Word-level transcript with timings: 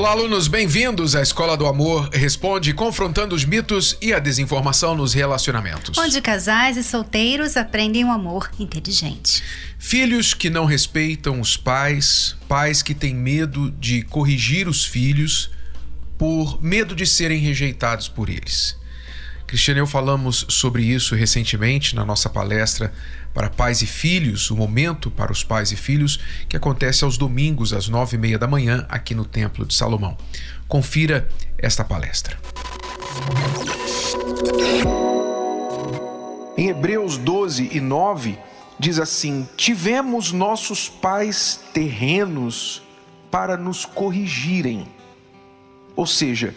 Olá, 0.00 0.12
alunos, 0.12 0.48
bem-vindos 0.48 1.14
à 1.14 1.20
Escola 1.20 1.58
do 1.58 1.66
Amor 1.66 2.08
Responde, 2.10 2.72
confrontando 2.72 3.34
os 3.34 3.44
mitos 3.44 3.98
e 4.00 4.14
a 4.14 4.18
desinformação 4.18 4.94
nos 4.94 5.12
relacionamentos. 5.12 5.98
Onde 5.98 6.22
casais 6.22 6.78
e 6.78 6.82
solteiros 6.82 7.54
aprendem 7.54 8.02
um 8.02 8.10
amor 8.10 8.50
inteligente. 8.58 9.42
Filhos 9.78 10.32
que 10.32 10.48
não 10.48 10.64
respeitam 10.64 11.38
os 11.38 11.54
pais, 11.54 12.34
pais 12.48 12.82
que 12.82 12.94
têm 12.94 13.14
medo 13.14 13.70
de 13.72 14.00
corrigir 14.00 14.68
os 14.68 14.86
filhos 14.86 15.50
por 16.16 16.64
medo 16.64 16.96
de 16.96 17.06
serem 17.06 17.38
rejeitados 17.38 18.08
por 18.08 18.30
eles. 18.30 18.80
Cristiane 19.46 19.80
e 19.80 19.82
eu 19.82 19.86
falamos 19.86 20.46
sobre 20.48 20.82
isso 20.82 21.14
recentemente 21.14 21.94
na 21.94 22.06
nossa 22.06 22.30
palestra 22.30 22.90
para 23.32 23.48
pais 23.48 23.82
e 23.82 23.86
filhos, 23.86 24.50
o 24.50 24.56
momento 24.56 25.10
para 25.10 25.32
os 25.32 25.44
pais 25.44 25.70
e 25.72 25.76
filhos, 25.76 26.20
que 26.48 26.56
acontece 26.56 27.04
aos 27.04 27.16
domingos 27.16 27.72
às 27.72 27.88
nove 27.88 28.16
e 28.16 28.20
meia 28.20 28.38
da 28.38 28.46
manhã 28.46 28.86
aqui 28.88 29.14
no 29.14 29.24
Templo 29.24 29.64
de 29.64 29.74
Salomão. 29.74 30.16
Confira 30.66 31.28
esta 31.58 31.84
palestra. 31.84 32.38
Em 36.56 36.68
Hebreus 36.68 37.16
12 37.16 37.70
e 37.72 37.80
9 37.80 38.38
diz 38.78 38.98
assim: 38.98 39.48
Tivemos 39.56 40.32
nossos 40.32 40.88
pais 40.88 41.60
terrenos 41.72 42.82
para 43.30 43.56
nos 43.56 43.84
corrigirem. 43.84 44.86
Ou 45.94 46.06
seja, 46.06 46.54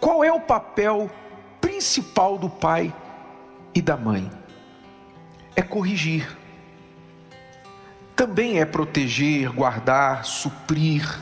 qual 0.00 0.24
é 0.24 0.32
o 0.32 0.40
papel 0.40 1.10
principal 1.60 2.38
do 2.38 2.48
pai 2.48 2.94
e 3.74 3.80
da 3.80 3.96
mãe 3.96 4.30
é 5.58 5.62
corrigir. 5.62 6.38
Também 8.14 8.60
é 8.60 8.64
proteger, 8.64 9.50
guardar, 9.50 10.24
suprir. 10.24 11.18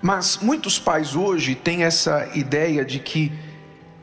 Mas 0.00 0.38
muitos 0.38 0.78
pais 0.78 1.16
hoje 1.16 1.56
têm 1.56 1.82
essa 1.82 2.30
ideia 2.36 2.84
de 2.84 3.00
que 3.00 3.32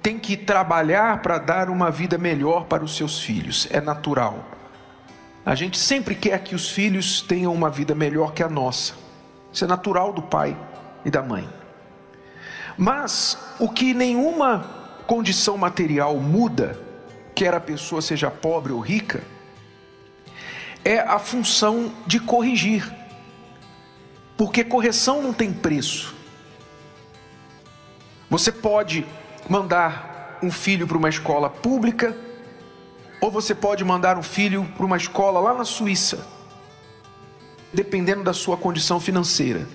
tem 0.01 0.19
que 0.19 0.35
trabalhar 0.35 1.21
para 1.21 1.37
dar 1.37 1.69
uma 1.69 1.89
vida 1.89 2.17
melhor 2.17 2.65
para 2.65 2.83
os 2.83 2.97
seus 2.97 3.21
filhos. 3.21 3.65
É 3.71 3.79
natural. 3.79 4.43
A 5.45 5.55
gente 5.55 5.77
sempre 5.77 6.13
quer 6.13 6.43
que 6.43 6.53
os 6.53 6.69
filhos 6.69 7.21
tenham 7.21 7.53
uma 7.53 7.69
vida 7.69 7.95
melhor 7.95 8.33
que 8.33 8.43
a 8.43 8.49
nossa. 8.49 8.93
Isso 9.53 9.63
é 9.63 9.67
natural 9.67 10.11
do 10.11 10.21
pai 10.21 10.57
e 11.05 11.09
da 11.09 11.23
mãe. 11.23 11.47
Mas 12.77 13.37
o 13.57 13.69
que 13.69 13.93
nenhuma 13.93 14.65
condição 15.07 15.57
material 15.57 16.17
muda, 16.17 16.90
quer 17.41 17.55
a 17.55 17.59
pessoa 17.59 18.03
seja 18.03 18.29
pobre 18.29 18.71
ou 18.71 18.79
rica, 18.79 19.23
é 20.85 20.99
a 20.99 21.17
função 21.17 21.91
de 22.05 22.19
corrigir. 22.19 22.87
Porque 24.37 24.63
correção 24.63 25.23
não 25.23 25.33
tem 25.33 25.51
preço. 25.51 26.13
Você 28.29 28.51
pode 28.51 29.03
mandar 29.49 30.37
um 30.43 30.51
filho 30.51 30.85
para 30.85 30.95
uma 30.95 31.09
escola 31.09 31.49
pública, 31.49 32.15
ou 33.19 33.31
você 33.31 33.55
pode 33.55 33.83
mandar 33.83 34.19
um 34.19 34.23
filho 34.23 34.63
para 34.77 34.85
uma 34.85 34.97
escola 34.97 35.39
lá 35.39 35.55
na 35.55 35.65
Suíça, 35.65 36.23
dependendo 37.73 38.23
da 38.23 38.35
sua 38.35 38.55
condição 38.55 38.99
financeira. 38.99 39.67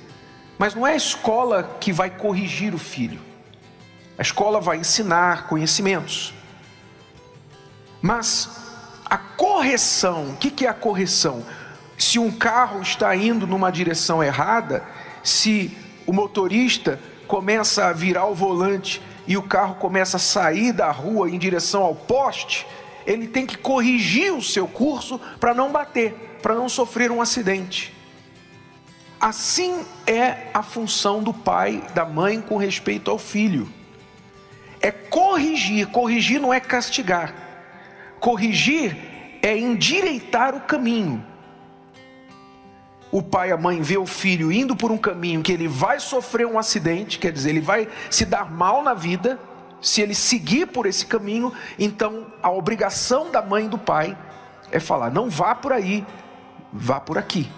Mas 0.57 0.73
não 0.73 0.87
é 0.87 0.93
a 0.93 0.97
escola 0.97 1.77
que 1.81 1.93
vai 1.93 2.11
corrigir 2.11 2.73
o 2.77 2.79
filho. 2.79 3.19
A 4.17 4.23
escola 4.23 4.61
vai 4.61 4.77
ensinar 4.77 5.49
conhecimentos. 5.49 6.33
Mas 8.07 8.49
a 9.05 9.19
correção, 9.19 10.31
o 10.31 10.37
que 10.37 10.65
é 10.65 10.69
a 10.69 10.73
correção? 10.73 11.45
Se 11.99 12.21
um 12.21 12.31
carro 12.31 12.81
está 12.81 13.17
indo 13.17 13.49
numa 13.49 13.73
direção 13.73 14.23
errada, 14.23 14.85
se 15.25 15.77
o 16.07 16.13
motorista 16.13 17.01
começa 17.27 17.87
a 17.87 17.93
virar 17.93 18.27
o 18.27 18.35
volante 18.35 19.03
e 19.27 19.37
o 19.37 19.43
carro 19.43 19.75
começa 19.75 20.19
a 20.19 20.21
sair 20.21 20.73
da 20.73 20.89
rua 20.93 21.29
em 21.29 21.37
direção 21.37 21.83
ao 21.83 21.97
poste, 21.97 22.65
ele 23.05 23.27
tem 23.27 23.45
que 23.45 23.59
corrigir 23.59 24.33
o 24.33 24.41
seu 24.41 24.69
curso 24.69 25.21
para 25.41 25.53
não 25.53 25.73
bater, 25.73 26.39
para 26.41 26.55
não 26.55 26.69
sofrer 26.69 27.11
um 27.11 27.21
acidente. 27.21 27.93
Assim 29.21 29.85
é 30.07 30.47
a 30.55 30.63
função 30.63 31.25
do 31.25 31.35
pai, 31.35 31.83
da 31.93 32.05
mãe 32.05 32.41
com 32.41 32.57
respeito 32.57 33.11
ao 33.11 33.19
filho 33.19 33.69
é 34.87 34.91
corrigir. 34.91 35.89
Corrigir 35.89 36.41
não 36.41 36.55
é 36.55 36.61
castigar. 36.61 37.35
Corrigir 38.21 38.97
é 39.43 39.57
endireitar 39.57 40.55
o 40.55 40.61
caminho. 40.61 41.25
O 43.11 43.23
pai 43.23 43.51
e 43.51 43.53
a 43.53 43.57
mãe 43.57 43.81
vê 43.81 43.97
o 43.97 44.07
filho 44.07 44.51
indo 44.51 44.75
por 44.75 44.91
um 44.91 44.99
caminho 44.99 45.43
que 45.43 45.53
ele 45.53 45.69
vai 45.69 46.01
sofrer 46.01 46.47
um 46.47 46.59
acidente, 46.59 47.19
quer 47.19 47.33
dizer, 47.33 47.51
ele 47.51 47.61
vai 47.61 47.89
se 48.11 48.25
dar 48.25 48.51
mal 48.51 48.83
na 48.83 48.93
vida, 48.93 49.39
se 49.81 50.03
ele 50.03 50.15
seguir 50.15 50.67
por 50.67 50.87
esse 50.87 51.07
caminho, 51.07 51.53
então 51.79 52.27
a 52.43 52.51
obrigação 52.51 53.31
da 53.31 53.41
mãe 53.41 53.67
e 53.67 53.69
do 53.69 53.79
pai 53.79 54.17
é 54.73 54.81
falar: 54.81 55.11
não 55.11 55.31
vá 55.31 55.55
por 55.55 55.73
aí, 55.73 56.05
vá 56.73 56.99
por 57.01 57.17
aqui. 57.17 57.51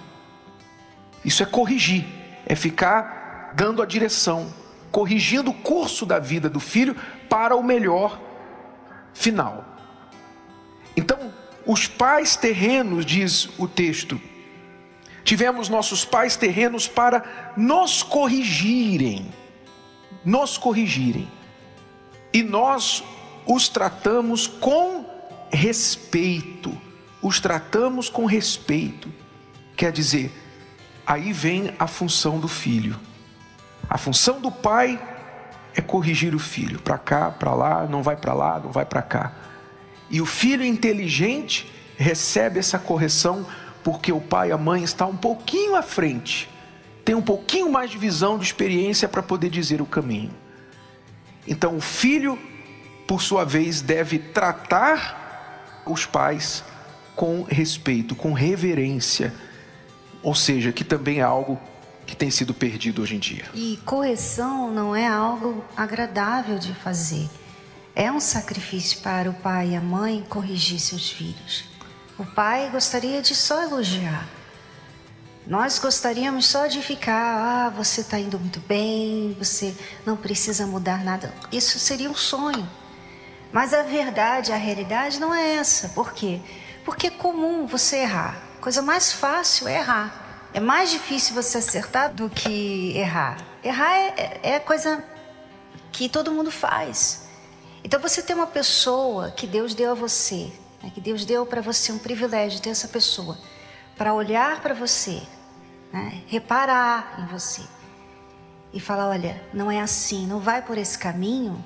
Isso 1.24 1.42
é 1.42 1.46
corrigir, 1.46 2.04
é 2.46 2.54
ficar 2.54 3.52
dando 3.54 3.82
a 3.82 3.86
direção, 3.86 4.52
corrigindo 4.90 5.50
o 5.50 5.54
curso 5.54 6.04
da 6.04 6.18
vida 6.18 6.48
do 6.48 6.60
filho 6.60 6.94
para 7.28 7.56
o 7.56 7.62
melhor 7.62 8.20
final. 9.14 9.64
Então, 10.98 11.32
os 11.64 11.86
pais 11.86 12.34
terrenos, 12.34 13.06
diz 13.06 13.48
o 13.56 13.68
texto, 13.68 14.20
tivemos 15.22 15.68
nossos 15.68 16.04
pais 16.04 16.36
terrenos 16.36 16.88
para 16.88 17.52
nos 17.56 18.02
corrigirem, 18.02 19.32
nos 20.24 20.58
corrigirem, 20.58 21.30
e 22.32 22.42
nós 22.42 23.04
os 23.46 23.68
tratamos 23.68 24.48
com 24.48 25.06
respeito, 25.52 26.76
os 27.22 27.38
tratamos 27.38 28.08
com 28.08 28.26
respeito, 28.26 29.08
quer 29.76 29.92
dizer, 29.92 30.32
aí 31.06 31.32
vem 31.32 31.72
a 31.78 31.86
função 31.86 32.40
do 32.40 32.48
filho. 32.48 32.98
A 33.88 33.96
função 33.96 34.40
do 34.40 34.50
pai 34.50 35.00
é 35.76 35.80
corrigir 35.80 36.34
o 36.34 36.40
filho, 36.40 36.80
para 36.80 36.98
cá, 36.98 37.30
para 37.30 37.54
lá, 37.54 37.86
não 37.86 38.02
vai 38.02 38.16
para 38.16 38.34
lá, 38.34 38.58
não 38.58 38.72
vai 38.72 38.84
para 38.84 39.00
cá. 39.00 39.47
E 40.10 40.20
o 40.20 40.26
filho 40.26 40.64
inteligente 40.64 41.70
recebe 41.96 42.58
essa 42.58 42.78
correção 42.78 43.46
porque 43.82 44.12
o 44.12 44.20
pai 44.20 44.48
e 44.48 44.52
a 44.52 44.58
mãe 44.58 44.82
está 44.82 45.06
um 45.06 45.16
pouquinho 45.16 45.74
à 45.74 45.82
frente, 45.82 46.48
tem 47.04 47.14
um 47.14 47.22
pouquinho 47.22 47.70
mais 47.70 47.90
de 47.90 47.98
visão, 47.98 48.38
de 48.38 48.44
experiência 48.44 49.08
para 49.08 49.22
poder 49.22 49.48
dizer 49.50 49.80
o 49.80 49.86
caminho. 49.86 50.30
Então 51.46 51.76
o 51.76 51.80
filho, 51.80 52.38
por 53.06 53.22
sua 53.22 53.44
vez, 53.44 53.80
deve 53.80 54.18
tratar 54.18 55.82
os 55.86 56.04
pais 56.04 56.62
com 57.16 57.42
respeito, 57.42 58.14
com 58.14 58.32
reverência, 58.32 59.32
ou 60.22 60.34
seja, 60.34 60.70
que 60.70 60.84
também 60.84 61.20
é 61.20 61.22
algo 61.22 61.58
que 62.06 62.14
tem 62.14 62.30
sido 62.30 62.54
perdido 62.54 63.02
hoje 63.02 63.16
em 63.16 63.18
dia. 63.18 63.44
E 63.54 63.78
correção 63.84 64.70
não 64.72 64.94
é 64.94 65.06
algo 65.06 65.64
agradável 65.76 66.58
de 66.58 66.74
fazer. 66.74 67.28
É 67.98 68.12
um 68.12 68.20
sacrifício 68.20 69.00
para 69.00 69.28
o 69.28 69.34
pai 69.34 69.70
e 69.70 69.76
a 69.76 69.80
mãe 69.80 70.24
corrigir 70.28 70.78
seus 70.78 71.10
filhos. 71.10 71.64
O 72.16 72.24
pai 72.24 72.70
gostaria 72.70 73.20
de 73.20 73.34
só 73.34 73.60
elogiar. 73.60 74.24
Nós 75.44 75.80
gostaríamos 75.80 76.46
só 76.46 76.68
de 76.68 76.80
ficar, 76.80 77.66
ah, 77.66 77.70
você 77.70 78.02
está 78.02 78.16
indo 78.16 78.38
muito 78.38 78.60
bem, 78.60 79.36
você 79.36 79.76
não 80.06 80.16
precisa 80.16 80.64
mudar 80.64 81.02
nada. 81.02 81.34
Isso 81.50 81.80
seria 81.80 82.08
um 82.08 82.14
sonho. 82.14 82.70
Mas 83.52 83.74
a 83.74 83.82
verdade, 83.82 84.52
a 84.52 84.56
realidade 84.56 85.18
não 85.18 85.34
é 85.34 85.56
essa. 85.56 85.88
Por 85.88 86.12
quê? 86.12 86.40
Porque 86.84 87.08
é 87.08 87.10
comum 87.10 87.66
você 87.66 87.96
errar. 87.96 88.40
A 88.58 88.62
coisa 88.62 88.80
mais 88.80 89.12
fácil 89.12 89.66
é 89.66 89.74
errar. 89.74 90.48
É 90.54 90.60
mais 90.60 90.92
difícil 90.92 91.34
você 91.34 91.58
acertar 91.58 92.14
do 92.14 92.30
que 92.30 92.96
errar. 92.96 93.38
Errar 93.60 93.92
é, 93.92 94.38
é 94.44 94.60
coisa 94.60 95.02
que 95.90 96.08
todo 96.08 96.30
mundo 96.30 96.52
faz. 96.52 97.26
Então 97.88 97.98
você 97.98 98.22
tem 98.22 98.36
uma 98.36 98.46
pessoa 98.46 99.30
que 99.30 99.46
Deus 99.46 99.72
deu 99.72 99.92
a 99.92 99.94
você, 99.94 100.52
né, 100.82 100.92
que 100.94 101.00
Deus 101.00 101.24
deu 101.24 101.46
para 101.46 101.62
você 101.62 101.90
um 101.90 101.96
privilégio 101.96 102.60
ter 102.60 102.68
essa 102.68 102.86
pessoa, 102.86 103.38
para 103.96 104.12
olhar 104.12 104.60
para 104.60 104.74
você, 104.74 105.22
né, 105.90 106.22
reparar 106.26 107.18
em 107.18 107.24
você 107.32 107.62
e 108.74 108.78
falar: 108.78 109.08
olha, 109.08 109.42
não 109.54 109.70
é 109.70 109.80
assim, 109.80 110.26
não 110.26 110.38
vai 110.38 110.60
por 110.60 110.76
esse 110.76 110.98
caminho. 110.98 111.64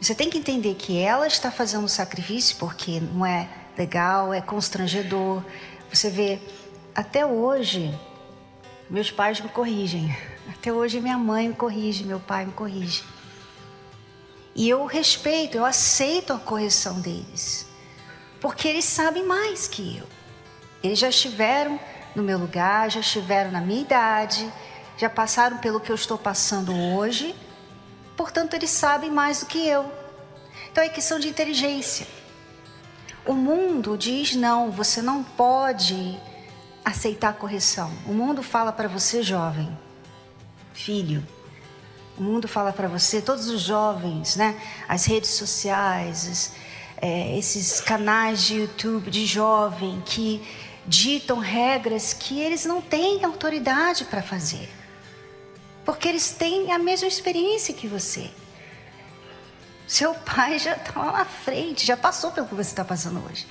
Você 0.00 0.12
tem 0.12 0.28
que 0.28 0.38
entender 0.38 0.74
que 0.74 0.98
ela 0.98 1.28
está 1.28 1.52
fazendo 1.52 1.84
um 1.84 1.88
sacrifício 1.88 2.56
porque 2.56 2.98
não 2.98 3.24
é 3.24 3.48
legal, 3.78 4.34
é 4.34 4.40
constrangedor. 4.40 5.44
Você 5.88 6.10
vê 6.10 6.40
até 6.96 7.24
hoje, 7.24 7.96
Meus 8.90 9.08
pais 9.08 9.40
me 9.40 9.48
corrigem. 9.48 10.12
Até 10.50 10.72
hoje 10.72 11.00
minha 11.00 11.16
mãe 11.16 11.48
me 11.48 11.54
corrige, 11.54 12.02
meu 12.02 12.18
pai 12.18 12.44
me 12.44 12.50
corrige. 12.50 13.04
E 14.54 14.68
eu 14.68 14.84
respeito, 14.84 15.56
eu 15.56 15.64
aceito 15.64 16.32
a 16.32 16.38
correção 16.38 17.00
deles. 17.00 17.66
Porque 18.40 18.66
eles 18.68 18.84
sabem 18.84 19.24
mais 19.24 19.68
que 19.68 19.98
eu. 19.98 20.06
Eles 20.82 20.98
já 20.98 21.08
estiveram 21.08 21.78
no 22.14 22.22
meu 22.22 22.38
lugar, 22.38 22.90
já 22.90 23.00
estiveram 23.00 23.50
na 23.50 23.60
minha 23.60 23.82
idade, 23.82 24.50
já 24.96 25.08
passaram 25.08 25.58
pelo 25.58 25.80
que 25.80 25.90
eu 25.90 25.94
estou 25.94 26.18
passando 26.18 26.74
hoje. 26.74 27.34
Portanto, 28.16 28.54
eles 28.54 28.70
sabem 28.70 29.10
mais 29.10 29.40
do 29.40 29.46
que 29.46 29.66
eu. 29.66 29.90
Então 30.70 30.82
é 30.82 30.88
questão 30.88 31.18
de 31.18 31.28
inteligência. 31.28 32.06
O 33.26 33.34
mundo 33.34 33.96
diz 33.96 34.34
não, 34.34 34.70
você 34.70 35.02
não 35.02 35.22
pode 35.22 36.18
aceitar 36.84 37.30
a 37.30 37.34
correção. 37.34 37.92
O 38.06 38.12
mundo 38.12 38.42
fala 38.42 38.72
para 38.72 38.88
você, 38.88 39.22
jovem, 39.22 39.76
filho. 40.72 41.26
O 42.20 42.22
mundo 42.22 42.46
fala 42.46 42.70
para 42.70 42.86
você, 42.86 43.22
todos 43.22 43.48
os 43.48 43.62
jovens, 43.62 44.36
né? 44.36 44.54
As 44.86 45.06
redes 45.06 45.30
sociais, 45.30 46.52
é, 47.00 47.38
esses 47.38 47.80
canais 47.80 48.42
de 48.42 48.56
YouTube 48.56 49.10
de 49.10 49.24
jovem 49.24 50.02
que 50.04 50.46
ditam 50.86 51.38
regras 51.38 52.12
que 52.12 52.38
eles 52.38 52.66
não 52.66 52.82
têm 52.82 53.24
autoridade 53.24 54.04
para 54.04 54.22
fazer. 54.22 54.68
Porque 55.82 56.08
eles 56.08 56.30
têm 56.32 56.70
a 56.72 56.78
mesma 56.78 57.08
experiência 57.08 57.72
que 57.72 57.88
você. 57.88 58.30
Seu 59.88 60.14
pai 60.14 60.58
já 60.58 60.74
está 60.74 61.00
lá 61.00 61.12
na 61.12 61.24
frente, 61.24 61.86
já 61.86 61.96
passou 61.96 62.32
pelo 62.32 62.48
que 62.48 62.54
você 62.54 62.68
está 62.68 62.84
passando 62.84 63.24
hoje. 63.30 63.46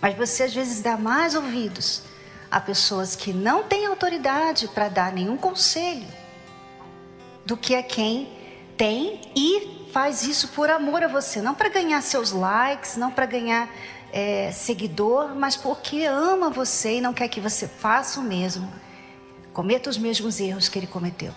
Mas 0.00 0.16
você 0.16 0.44
às 0.44 0.54
vezes 0.54 0.80
dá 0.80 0.96
mais 0.96 1.34
ouvidos 1.34 2.04
a 2.50 2.58
pessoas 2.58 3.14
que 3.14 3.34
não 3.34 3.64
têm 3.64 3.84
autoridade 3.84 4.66
para 4.68 4.88
dar 4.88 5.12
nenhum 5.12 5.36
conselho 5.36 6.21
do 7.44 7.56
que 7.56 7.74
a 7.74 7.82
quem 7.82 8.28
tem 8.76 9.20
e 9.36 9.88
faz 9.92 10.22
isso 10.24 10.48
por 10.48 10.70
amor 10.70 11.02
a 11.02 11.08
você, 11.08 11.42
não 11.42 11.54
para 11.54 11.68
ganhar 11.68 12.00
seus 12.00 12.32
likes, 12.32 12.96
não 12.96 13.10
para 13.10 13.26
ganhar 13.26 13.68
é, 14.12 14.50
seguidor, 14.52 15.34
mas 15.34 15.56
porque 15.56 16.04
ama 16.04 16.50
você 16.50 16.98
e 16.98 17.00
não 17.00 17.12
quer 17.12 17.28
que 17.28 17.40
você 17.40 17.66
faça 17.68 18.20
o 18.20 18.22
mesmo, 18.22 18.72
cometa 19.52 19.90
os 19.90 19.98
mesmos 19.98 20.40
erros 20.40 20.68
que 20.68 20.78
ele 20.78 20.86
cometeu. 20.86 21.32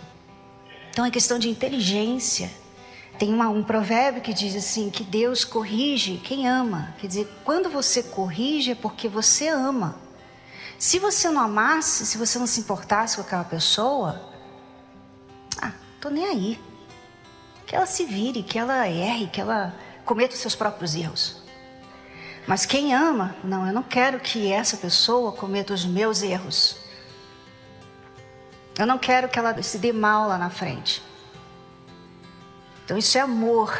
Então 0.90 1.06
é 1.06 1.12
questão 1.12 1.38
de 1.38 1.50
inteligência 1.50 2.50
tem 3.18 3.34
uma, 3.34 3.50
um 3.50 3.64
provérbio 3.64 4.22
que 4.22 4.34
diz 4.34 4.56
assim: 4.56 4.90
que 4.90 5.04
Deus 5.04 5.44
corrige 5.44 6.22
quem 6.24 6.48
ama. 6.48 6.94
Quer 7.00 7.08
dizer, 7.08 7.42
quando 7.44 7.70
você 7.70 8.04
corrige 8.04 8.72
é 8.72 8.76
porque 8.76 9.08
você 9.08 9.48
ama. 9.48 9.96
Se 10.78 11.00
você 11.00 11.30
não 11.30 11.42
amasse, 11.42 12.06
se 12.06 12.18
você 12.18 12.38
não 12.38 12.48
se 12.48 12.60
importasse 12.60 13.16
com 13.16 13.22
aquela 13.22 13.46
pessoa, 13.46 14.34
tô 16.06 16.12
nem 16.12 16.26
aí. 16.26 16.60
Que 17.66 17.76
ela 17.76 17.88
se 17.88 18.06
vire, 18.06 18.44
que 18.44 18.60
ela 18.60 18.88
erre, 18.88 19.26
que 19.26 19.42
ela 19.42 19.74
cometa 20.06 20.36
os 20.36 20.40
seus 20.40 20.54
próprios 20.54 20.94
erros. 20.94 21.42
Mas 22.46 22.64
quem 22.64 22.94
ama, 22.94 23.36
não, 23.44 23.66
eu 23.66 23.74
não 23.74 23.82
quero 23.82 24.20
que 24.20 24.52
essa 24.52 24.78
pessoa 24.78 25.32
cometa 25.32 25.74
os 25.74 25.84
meus 25.84 26.22
erros. 26.22 26.78
Eu 28.78 28.86
não 28.86 29.00
quero 29.00 29.28
que 29.28 29.40
ela 29.40 29.60
se 29.64 29.80
dê 29.80 29.92
mal 29.92 30.28
lá 30.28 30.38
na 30.38 30.52
frente. 30.52 31.02
Então 32.84 32.96
isso 32.96 33.18
é 33.18 33.22
amor. 33.22 33.76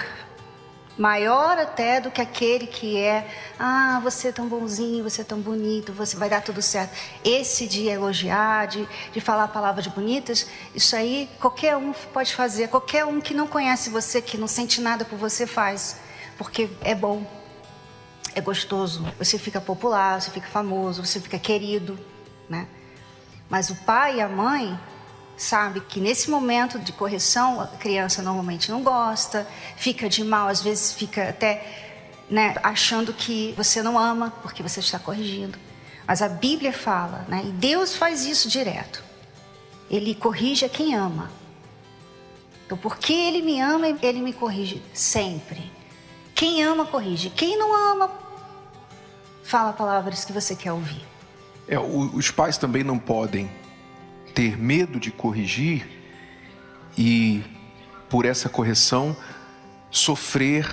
Maior 0.98 1.60
até 1.60 2.00
do 2.00 2.10
que 2.10 2.22
aquele 2.22 2.68
que 2.68 2.98
é, 2.98 3.28
ah, 3.60 4.00
você 4.02 4.30
é 4.30 4.32
tão 4.32 4.48
bonzinho, 4.48 5.04
você 5.04 5.22
é 5.22 5.24
tão 5.26 5.40
bonito, 5.42 5.92
você 5.92 6.16
vai 6.16 6.30
dar 6.30 6.42
tudo 6.42 6.62
certo. 6.62 6.96
Esse 7.22 7.68
de 7.68 7.88
elogiar, 7.88 8.66
de, 8.68 8.88
de 9.12 9.20
falar 9.20 9.50
palavras 9.50 9.88
bonitas, 9.88 10.48
isso 10.74 10.96
aí 10.96 11.30
qualquer 11.40 11.76
um 11.76 11.92
pode 11.92 12.34
fazer. 12.34 12.70
Qualquer 12.70 13.04
um 13.04 13.20
que 13.20 13.34
não 13.34 13.46
conhece 13.46 13.90
você, 13.90 14.22
que 14.22 14.38
não 14.38 14.48
sente 14.48 14.80
nada 14.80 15.04
por 15.04 15.18
você, 15.18 15.46
faz. 15.46 15.98
Porque 16.38 16.70
é 16.82 16.96
bom, 16.96 17.30
é 18.34 18.40
gostoso. 18.40 19.06
Você 19.18 19.38
fica 19.38 19.60
popular, 19.60 20.22
você 20.22 20.32
fica 20.32 20.48
famoso, 20.48 21.06
você 21.06 21.20
fica 21.20 21.38
querido, 21.38 22.00
né? 22.48 22.68
Mas 23.50 23.70
o 23.70 23.76
pai 23.76 24.18
e 24.18 24.22
a 24.22 24.30
mãe 24.30 24.80
sabe 25.38 25.82
que 25.82 26.00
nesse 26.00 26.30
momento 26.30 26.80
de 26.80 26.92
correção 26.92 27.60
a 27.62 27.68
criança 27.68 28.22
normalmente 28.22 28.72
não 28.72 28.82
gosta, 28.82 29.48
fica 29.76 30.08
de 30.08 30.24
mal, 30.24 30.48
às 30.48 30.62
vezes 30.62 30.94
fica 30.94 31.30
até 31.30 31.84
né, 32.30 32.56
achando 32.64 33.14
que 33.14 33.54
você 33.58 33.84
não 33.84 33.98
ama 34.00 34.32
porque 34.42 34.64
você 34.64 34.80
está 34.80 34.98
corrigindo. 34.98 35.58
Mas 36.08 36.22
a 36.22 36.30
Bíblia 36.30 36.72
fala, 36.72 37.26
né, 37.28 37.44
e 37.46 37.52
Deus 37.52 37.96
faz 37.96 38.26
isso 38.26 38.48
direto. 38.48 39.04
Ele 39.90 40.16
corrige 40.16 40.66
a 40.66 40.70
quem 40.70 40.96
ama. 40.96 41.30
Então, 42.66 42.78
porque 42.78 43.14
Ele 43.14 43.42
me 43.42 43.62
ama, 43.62 43.88
Ele 44.02 44.20
me 44.20 44.34
corrige 44.34 44.82
sempre. 44.94 45.72
Quem 46.34 46.64
ama, 46.64 46.86
corrige. 46.86 47.30
Quem 47.30 47.58
não 47.58 47.74
ama, 47.94 48.12
fala 49.44 49.72
palavras 49.72 50.26
que 50.26 50.34
você 50.34 50.56
quer 50.56 50.74
ouvir. 50.74 51.06
É, 51.68 51.80
os 51.80 52.32
pais 52.32 52.58
também 52.58 52.84
não 52.84 52.98
podem 52.98 53.50
ter 54.36 54.58
medo 54.58 55.00
de 55.00 55.10
corrigir 55.10 55.88
e, 56.98 57.42
por 58.10 58.26
essa 58.26 58.50
correção, 58.50 59.16
sofrer 59.90 60.68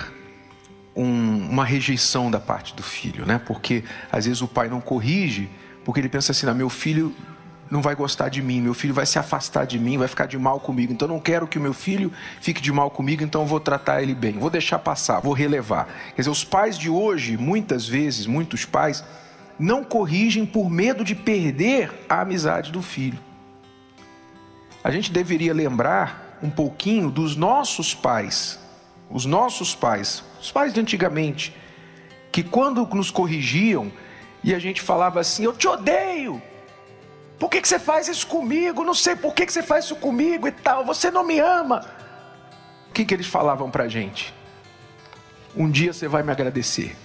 um, 0.93 1.49
uma 1.49 1.63
rejeição 1.63 2.29
da 2.29 2.41
parte 2.41 2.75
do 2.75 2.83
filho, 2.83 3.25
né? 3.25 3.39
Porque 3.39 3.83
às 4.11 4.25
vezes 4.25 4.41
o 4.41 4.47
pai 4.47 4.67
não 4.67 4.81
corrige 4.81 5.49
porque 5.85 6.01
ele 6.01 6.09
pensa 6.09 6.33
assim: 6.33 6.45
ah, 6.45 6.53
meu 6.53 6.69
filho 6.69 7.15
não 7.71 7.81
vai 7.81 7.95
gostar 7.95 8.27
de 8.27 8.41
mim, 8.41 8.61
meu 8.61 8.73
filho 8.73 8.93
vai 8.93 9.05
se 9.05 9.17
afastar 9.17 9.65
de 9.65 9.79
mim, 9.79 9.97
vai 9.97 10.09
ficar 10.09 10.25
de 10.25 10.37
mal 10.37 10.59
comigo. 10.59 10.91
Então 10.91 11.07
não 11.07 11.19
quero 11.19 11.47
que 11.47 11.57
o 11.57 11.61
meu 11.61 11.73
filho 11.73 12.11
fique 12.41 12.61
de 12.61 12.71
mal 12.71 12.91
comigo, 12.91 13.23
então 13.23 13.45
vou 13.45 13.61
tratar 13.61 14.03
ele 14.03 14.13
bem, 14.13 14.33
vou 14.33 14.49
deixar 14.49 14.77
passar, 14.77 15.21
vou 15.21 15.33
relevar. 15.33 15.87
Quer 16.15 16.21
dizer, 16.21 16.29
os 16.29 16.43
pais 16.43 16.77
de 16.77 16.89
hoje, 16.89 17.37
muitas 17.37 17.87
vezes, 17.87 18.27
muitos 18.27 18.65
pais, 18.65 19.03
não 19.57 19.83
corrigem 19.85 20.45
por 20.45 20.69
medo 20.69 21.03
de 21.03 21.15
perder 21.15 21.91
a 22.09 22.21
amizade 22.21 22.71
do 22.71 22.81
filho 22.81 23.17
a 24.83 24.91
gente 24.91 25.11
deveria 25.11 25.53
lembrar 25.53 26.37
um 26.41 26.49
pouquinho 26.49 27.09
dos 27.09 27.35
nossos 27.35 27.95
pais, 27.95 28.59
os 29.09 29.25
nossos 29.25 29.73
pais, 29.73 30.23
os 30.41 30.51
pais 30.51 30.73
de 30.73 30.79
antigamente, 30.79 31.55
que 32.31 32.43
quando 32.43 32.85
nos 32.87 33.09
corrigiam 33.09 33.91
e 34.43 34.53
a 34.53 34.59
gente 34.59 34.81
falava 34.81 35.19
assim: 35.19 35.45
Eu 35.45 35.53
te 35.53 35.67
odeio, 35.67 36.41
por 37.39 37.49
que, 37.49 37.61
que 37.61 37.67
você 37.67 37.79
faz 37.79 38.07
isso 38.07 38.27
comigo? 38.27 38.83
Não 38.83 38.93
sei 38.93 39.15
por 39.15 39.33
que, 39.33 39.45
que 39.45 39.53
você 39.53 39.63
faz 39.63 39.85
isso 39.85 39.95
comigo 39.95 40.47
e 40.47 40.51
tal, 40.51 40.83
você 40.83 41.09
não 41.09 41.23
me 41.23 41.39
ama. 41.39 41.85
O 42.89 42.93
que, 42.93 43.05
que 43.05 43.13
eles 43.13 43.27
falavam 43.27 43.71
para 43.71 43.85
a 43.85 43.87
gente? 43.87 44.33
Um 45.55 45.69
dia 45.69 45.93
você 45.93 46.07
vai 46.07 46.23
me 46.23 46.31
agradecer. 46.31 46.95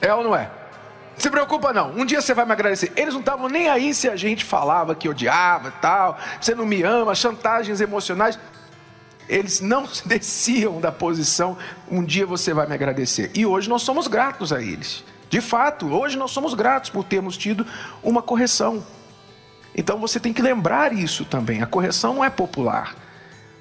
É 0.00 0.12
ou 0.12 0.24
não 0.24 0.34
é? 0.34 0.50
Se 1.18 1.30
preocupa 1.30 1.72
não, 1.72 1.90
um 1.90 2.04
dia 2.04 2.20
você 2.20 2.32
vai 2.32 2.46
me 2.46 2.52
agradecer. 2.52 2.92
Eles 2.96 3.12
não 3.12 3.20
estavam 3.20 3.48
nem 3.48 3.68
aí 3.68 3.92
se 3.92 4.08
a 4.08 4.14
gente 4.14 4.44
falava 4.44 4.94
que 4.94 5.08
odiava 5.08 5.72
tal, 5.72 6.16
você 6.40 6.54
não 6.54 6.64
me 6.64 6.82
ama, 6.82 7.14
chantagens 7.14 7.80
emocionais. 7.80 8.38
Eles 9.28 9.60
não 9.60 9.86
desciam 10.06 10.80
da 10.80 10.92
posição, 10.92 11.58
um 11.90 12.04
dia 12.04 12.24
você 12.24 12.54
vai 12.54 12.66
me 12.66 12.74
agradecer. 12.74 13.32
E 13.34 13.44
hoje 13.44 13.68
nós 13.68 13.82
somos 13.82 14.06
gratos 14.06 14.52
a 14.52 14.62
eles. 14.62 15.04
De 15.28 15.40
fato, 15.40 15.92
hoje 15.92 16.16
nós 16.16 16.30
somos 16.30 16.54
gratos 16.54 16.88
por 16.88 17.04
termos 17.04 17.36
tido 17.36 17.66
uma 18.02 18.22
correção. 18.22 18.82
Então 19.76 19.98
você 19.98 20.18
tem 20.18 20.32
que 20.32 20.40
lembrar 20.40 20.92
isso 20.92 21.24
também. 21.24 21.62
A 21.62 21.66
correção 21.66 22.14
não 22.14 22.24
é 22.24 22.30
popular, 22.30 22.94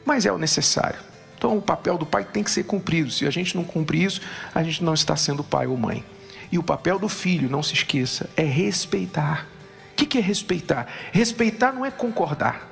mas 0.06 0.26
é 0.26 0.32
o 0.32 0.38
necessário. 0.38 1.00
Então 1.38 1.58
o 1.58 1.62
papel 1.62 1.98
do 1.98 2.06
pai 2.06 2.24
tem 2.24 2.44
que 2.44 2.52
ser 2.52 2.64
cumprido. 2.64 3.12
Se 3.12 3.28
a 3.28 3.32
gente 3.32 3.56
não 3.56 3.64
cumprir 3.64 4.04
isso, 4.04 4.22
a 4.54 4.64
gente 4.64 4.84
não 4.84 4.94
está 4.94 5.16
sendo 5.16 5.44
pai 5.44 5.68
ou 5.68 5.76
mãe. 5.76 6.04
E 6.52 6.58
o 6.58 6.64
papel 6.64 6.98
do 6.98 7.10
filho, 7.10 7.50
não 7.50 7.62
se 7.62 7.74
esqueça, 7.74 8.30
é 8.36 8.44
respeitar. 8.44 9.48
O 9.92 9.96
que 9.96 10.18
é 10.18 10.22
respeitar? 10.22 10.88
Respeitar 11.12 11.74
não 11.74 11.86
é 11.86 11.92
concordar. 11.92 12.70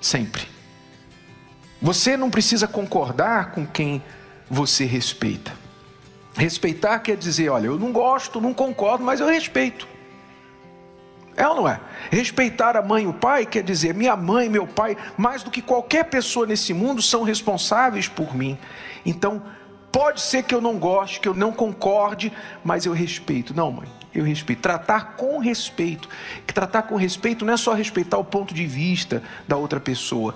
Sempre. 0.00 0.42
Você 1.80 2.16
não 2.16 2.30
precisa 2.30 2.66
concordar 2.66 3.52
com 3.52 3.66
quem 3.66 4.02
você 4.50 4.84
respeita. 4.84 5.52
Respeitar 6.36 6.98
quer 6.98 7.16
dizer, 7.16 7.48
olha, 7.48 7.66
eu 7.66 7.78
não 7.78 7.92
gosto, 7.92 8.40
não 8.40 8.52
concordo, 8.52 9.04
mas 9.04 9.20
eu 9.20 9.28
respeito. 9.28 9.86
É 11.36 11.46
ou 11.48 11.56
não 11.56 11.68
é? 11.68 11.80
Respeitar 12.10 12.76
a 12.76 12.82
mãe 12.82 13.04
e 13.04 13.06
o 13.06 13.12
pai 13.12 13.44
quer 13.46 13.62
dizer, 13.62 13.94
minha 13.94 14.16
mãe 14.16 14.46
e 14.46 14.48
meu 14.48 14.66
pai, 14.66 14.96
mais 15.16 15.42
do 15.42 15.50
que 15.50 15.60
qualquer 15.60 16.04
pessoa 16.04 16.46
nesse 16.46 16.72
mundo, 16.72 17.02
são 17.02 17.22
responsáveis 17.22 18.08
por 18.08 18.34
mim. 18.36 18.58
Então, 19.04 19.42
Pode 19.94 20.20
ser 20.22 20.42
que 20.42 20.52
eu 20.52 20.60
não 20.60 20.76
goste, 20.76 21.20
que 21.20 21.28
eu 21.28 21.34
não 21.34 21.52
concorde, 21.52 22.32
mas 22.64 22.84
eu 22.84 22.92
respeito. 22.92 23.54
Não, 23.54 23.70
mãe, 23.70 23.86
eu 24.12 24.24
respeito. 24.24 24.60
Tratar 24.60 25.14
com 25.14 25.38
respeito. 25.38 26.08
Tratar 26.48 26.82
com 26.82 26.96
respeito 26.96 27.44
não 27.44 27.54
é 27.54 27.56
só 27.56 27.74
respeitar 27.74 28.18
o 28.18 28.24
ponto 28.24 28.52
de 28.52 28.66
vista 28.66 29.22
da 29.46 29.56
outra 29.56 29.78
pessoa, 29.78 30.34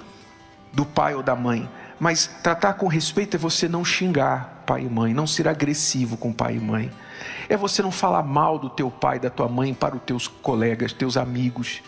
do 0.72 0.86
pai 0.86 1.16
ou 1.16 1.24
da 1.24 1.34
mãe, 1.34 1.68
mas 1.98 2.28
tratar 2.40 2.74
com 2.74 2.86
respeito 2.86 3.34
é 3.34 3.38
você 3.38 3.68
não 3.68 3.84
xingar 3.84 4.62
pai 4.64 4.82
e 4.82 4.88
mãe, 4.88 5.12
não 5.12 5.26
ser 5.26 5.48
agressivo 5.48 6.16
com 6.16 6.32
pai 6.32 6.54
e 6.54 6.60
mãe. 6.60 6.88
É 7.48 7.56
você 7.56 7.82
não 7.82 7.90
falar 7.90 8.22
mal 8.22 8.60
do 8.60 8.70
teu 8.70 8.92
pai, 8.92 9.18
da 9.18 9.28
tua 9.28 9.48
mãe 9.48 9.74
para 9.74 9.96
os 9.96 10.02
teus 10.02 10.28
colegas, 10.28 10.92
teus 10.92 11.16
amigos. 11.16 11.82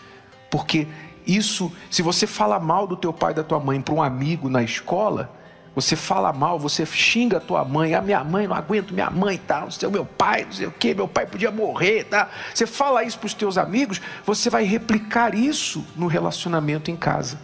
Porque 0.49 0.89
isso, 1.25 1.71
se 1.89 2.01
você 2.01 2.27
fala 2.27 2.59
mal 2.59 2.85
do 2.85 2.97
teu 2.97 3.13
pai 3.13 3.33
da 3.33 3.45
tua 3.45 3.61
mãe 3.61 3.79
para 3.79 3.93
um 3.93 4.03
amigo 4.03 4.49
na 4.49 4.61
escola, 4.61 5.39
você 5.73 5.95
fala 5.95 6.33
mal, 6.33 6.59
você 6.59 6.85
xinga 6.85 7.37
a 7.37 7.39
tua 7.39 7.63
mãe, 7.63 7.93
a 7.93 7.99
ah, 7.99 8.01
minha 8.01 8.23
mãe, 8.23 8.45
não 8.45 8.55
aguento 8.55 8.93
minha 8.93 9.09
mãe, 9.09 9.37
tá? 9.37 9.69
Sei, 9.69 9.87
meu 9.87 10.05
pai, 10.05 10.43
não 10.43 10.51
sei 10.51 10.67
o 10.67 10.71
que, 10.71 10.93
meu 10.93 11.07
pai 11.07 11.25
podia 11.25 11.49
morrer, 11.49 12.03
tá? 12.03 12.29
Você 12.53 12.67
fala 12.67 13.03
isso 13.03 13.17
para 13.17 13.27
os 13.27 13.33
teus 13.33 13.57
amigos, 13.57 14.01
você 14.25 14.49
vai 14.49 14.65
replicar 14.65 15.33
isso 15.33 15.85
no 15.95 16.07
relacionamento 16.07 16.91
em 16.91 16.97
casa. 16.97 17.39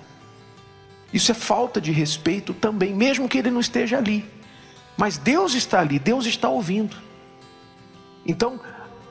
Isso 1.14 1.32
é 1.32 1.36
falta 1.36 1.80
de 1.80 1.92
respeito 1.94 2.54
também, 2.54 2.94
mesmo 2.94 3.30
que 3.30 3.38
ele 3.38 3.50
não 3.50 3.62
esteja 3.62 3.98
ali. 3.98 4.30
Mas 4.98 5.18
Deus 5.18 5.54
está 5.54 5.80
ali, 5.80 5.98
Deus 5.98 6.26
está 6.26 6.50
ouvindo. 6.50 6.98
Então, 8.26 8.60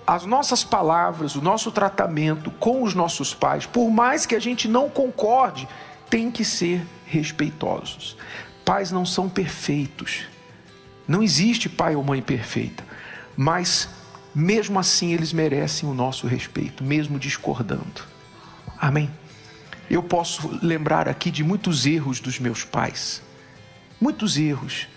as 0.07 0.27
nossas 0.27 0.63
palavras, 0.63 1.35
o 1.37 1.41
nosso 1.41 1.73
tratamento 1.73 2.51
com 2.51 2.83
os 2.83 2.95
nossos 2.95 3.33
pais, 3.33 3.65
por 3.65 3.91
mais 3.91 4.27
que 4.27 4.35
a 4.35 4.39
gente 4.39 4.69
não 4.69 4.91
concorde, 4.91 5.67
tem 6.11 6.31
que 6.31 6.45
ser 6.45 6.87
respeitosos. 7.07 8.17
Pais 8.67 8.91
não 8.91 9.07
são 9.07 9.29
perfeitos. 9.29 10.25
Não 11.07 11.23
existe 11.23 11.69
pai 11.69 11.95
ou 11.95 12.03
mãe 12.03 12.21
perfeita. 12.21 12.85
Mas, 13.37 13.89
mesmo 14.35 14.77
assim, 14.77 15.13
eles 15.13 15.33
merecem 15.33 15.89
o 15.89 15.95
nosso 15.95 16.27
respeito, 16.27 16.83
mesmo 16.83 17.17
discordando. 17.17 18.03
Amém? 18.77 19.09
Eu 19.89 20.03
posso 20.03 20.59
lembrar 20.61 21.09
aqui 21.09 21.31
de 21.31 21.45
muitos 21.45 21.87
erros 21.87 22.19
dos 22.19 22.41
meus 22.41 22.65
pais. 22.65 23.23
Muitos 24.01 24.37
erros. 24.37 24.89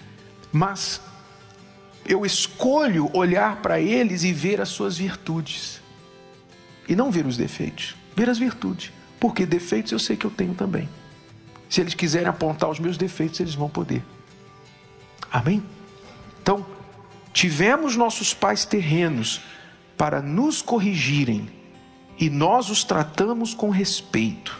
Mas 0.51 0.99
eu 2.03 2.25
escolho 2.25 3.15
olhar 3.15 3.57
para 3.57 3.79
eles 3.79 4.23
e 4.23 4.33
ver 4.33 4.59
as 4.59 4.69
suas 4.69 4.97
virtudes. 4.97 5.79
E 6.87 6.95
não 6.95 7.11
ver 7.11 7.27
os 7.27 7.37
defeitos, 7.37 7.95
ver 8.15 8.31
as 8.31 8.39
virtudes. 8.39 8.91
Porque 9.19 9.45
defeitos 9.45 9.91
eu 9.91 9.99
sei 9.99 10.17
que 10.17 10.25
eu 10.25 10.31
tenho 10.31 10.55
também. 10.55 10.89
Se 11.69 11.79
eles 11.79 11.93
quiserem 11.93 12.27
apontar 12.27 12.69
os 12.69 12.79
meus 12.79 12.97
defeitos, 12.97 13.39
eles 13.39 13.53
vão 13.53 13.69
poder. 13.69 14.03
Amém? 15.31 15.63
Então, 16.41 16.65
tivemos 17.31 17.95
nossos 17.95 18.33
pais 18.33 18.65
terrenos 18.65 19.41
para 19.95 20.21
nos 20.21 20.61
corrigirem 20.63 21.47
e 22.17 22.29
nós 22.29 22.69
os 22.69 22.83
tratamos 22.83 23.53
com 23.53 23.69
respeito. 23.69 24.57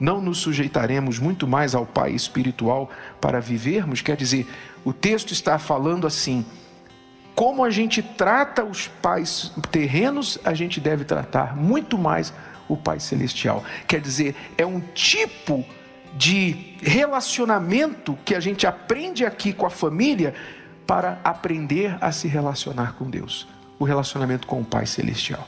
Não 0.00 0.20
nos 0.20 0.38
sujeitaremos 0.38 1.20
muito 1.20 1.46
mais 1.46 1.74
ao 1.74 1.86
Pai 1.86 2.10
espiritual 2.10 2.90
para 3.20 3.40
vivermos? 3.40 4.02
Quer 4.02 4.16
dizer, 4.16 4.46
o 4.84 4.92
texto 4.92 5.30
está 5.30 5.56
falando 5.56 6.04
assim: 6.04 6.44
como 7.34 7.64
a 7.64 7.70
gente 7.70 8.02
trata 8.02 8.64
os 8.64 8.88
pais 8.88 9.52
terrenos, 9.70 10.38
a 10.44 10.52
gente 10.52 10.80
deve 10.80 11.04
tratar 11.04 11.56
muito 11.56 11.96
mais 11.96 12.32
o 12.68 12.76
Pai 12.76 13.00
Celestial. 13.00 13.64
Quer 13.86 14.00
dizer, 14.00 14.34
é 14.56 14.64
um 14.64 14.80
tipo 14.80 15.64
de 16.16 16.76
relacionamento 16.80 18.16
que 18.24 18.34
a 18.34 18.40
gente 18.40 18.66
aprende 18.66 19.24
aqui 19.24 19.52
com 19.52 19.66
a 19.66 19.70
família 19.70 20.34
para 20.86 21.18
aprender 21.24 21.96
a 22.00 22.12
se 22.12 22.28
relacionar 22.28 22.94
com 22.94 23.08
Deus. 23.08 23.48
O 23.78 23.84
relacionamento 23.84 24.46
com 24.46 24.60
o 24.60 24.64
Pai 24.64 24.86
Celestial. 24.86 25.46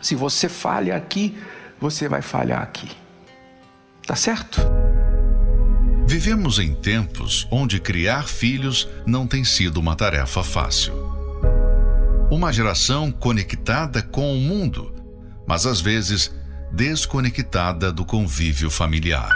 Se 0.00 0.14
você 0.14 0.48
falha 0.48 0.96
aqui, 0.96 1.36
você 1.80 2.08
vai 2.08 2.22
falhar 2.22 2.62
aqui. 2.62 2.90
Tá 4.06 4.16
certo? 4.16 4.60
Vivemos 6.06 6.58
em 6.58 6.74
tempos 6.74 7.48
onde 7.50 7.80
criar 7.80 8.28
filhos 8.28 8.88
não 9.06 9.26
tem 9.26 9.42
sido 9.44 9.78
uma 9.78 9.96
tarefa 9.96 10.42
fácil. 10.42 10.94
Uma 12.30 12.52
geração 12.52 13.10
conectada 13.10 14.02
com 14.02 14.34
o 14.34 14.40
mundo 14.40 14.93
mas 15.46 15.66
às 15.66 15.80
vezes 15.80 16.30
desconectada 16.72 17.92
do 17.92 18.04
convívio 18.04 18.70
familiar. 18.70 19.32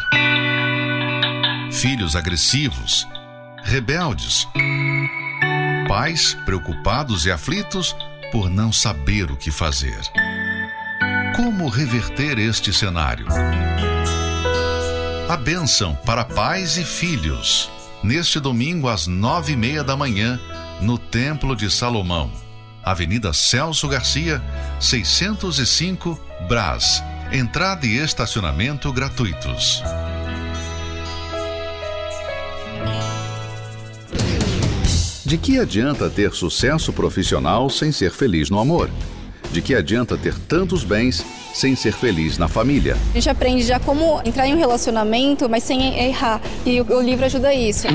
Filhos 1.70 2.16
agressivos, 2.16 3.06
rebeldes, 3.62 4.46
pais 5.86 6.34
preocupados 6.44 7.26
e 7.26 7.30
aflitos 7.30 7.94
por 8.32 8.50
não 8.50 8.72
saber 8.72 9.30
o 9.30 9.36
que 9.36 9.50
fazer. 9.50 10.00
Como 11.36 11.68
reverter 11.68 12.38
este 12.38 12.72
cenário? 12.72 13.26
A 15.28 15.36
bênção 15.36 15.94
para 15.94 16.24
pais 16.24 16.76
e 16.76 16.84
filhos, 16.84 17.70
neste 18.02 18.40
domingo 18.40 18.88
às 18.88 19.06
nove 19.06 19.52
e 19.52 19.56
meia 19.56 19.84
da 19.84 19.96
manhã, 19.96 20.40
no 20.80 20.98
Templo 20.98 21.54
de 21.54 21.70
Salomão 21.70 22.47
Avenida 22.90 23.32
Celso 23.34 23.86
Garcia, 23.86 24.42
605, 24.80 26.18
Brás. 26.48 27.02
Entrada 27.30 27.86
e 27.86 27.98
estacionamento 27.98 28.90
gratuitos. 28.92 29.82
De 35.26 35.36
que 35.36 35.58
adianta 35.60 36.08
ter 36.08 36.32
sucesso 36.32 36.90
profissional 36.90 37.68
sem 37.68 37.92
ser 37.92 38.10
feliz 38.10 38.48
no 38.48 38.58
amor? 38.58 38.90
De 39.52 39.60
que 39.60 39.74
adianta 39.74 40.16
ter 40.16 40.34
tantos 40.34 40.82
bens 40.82 41.22
sem 41.52 41.76
ser 41.76 41.92
feliz 41.92 42.38
na 42.38 42.48
família? 42.48 42.96
A 43.10 43.14
gente 43.14 43.28
aprende 43.28 43.62
já 43.62 43.78
como 43.78 44.22
entrar 44.24 44.46
em 44.46 44.54
um 44.54 44.58
relacionamento, 44.58 45.46
mas 45.46 45.62
sem 45.62 45.98
errar. 45.98 46.40
E 46.64 46.80
o 46.80 47.00
livro 47.02 47.26
ajuda 47.26 47.52
isso. 47.52 47.86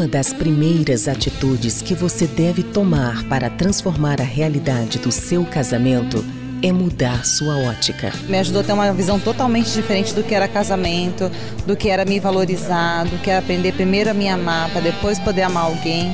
Uma 0.00 0.08
das 0.08 0.32
primeiras 0.32 1.06
atitudes 1.06 1.82
que 1.82 1.94
você 1.94 2.26
deve 2.26 2.62
tomar 2.62 3.22
para 3.24 3.50
transformar 3.50 4.18
a 4.18 4.24
realidade 4.24 4.98
do 4.98 5.12
seu 5.12 5.44
casamento 5.44 6.24
é 6.62 6.72
mudar 6.72 7.26
sua 7.26 7.58
ótica. 7.58 8.10
Me 8.26 8.38
ajudou 8.38 8.62
a 8.62 8.64
ter 8.64 8.72
uma 8.72 8.90
visão 8.94 9.20
totalmente 9.20 9.70
diferente 9.70 10.14
do 10.14 10.24
que 10.24 10.34
era 10.34 10.48
casamento, 10.48 11.30
do 11.66 11.76
que 11.76 11.90
era 11.90 12.06
me 12.06 12.18
valorizar, 12.18 13.04
do 13.04 13.18
que 13.18 13.28
era 13.28 13.40
aprender 13.40 13.74
primeiro 13.74 14.08
a 14.08 14.14
me 14.14 14.26
amar, 14.26 14.70
para 14.70 14.80
depois 14.80 15.18
poder 15.18 15.42
amar 15.42 15.64
alguém. 15.64 16.10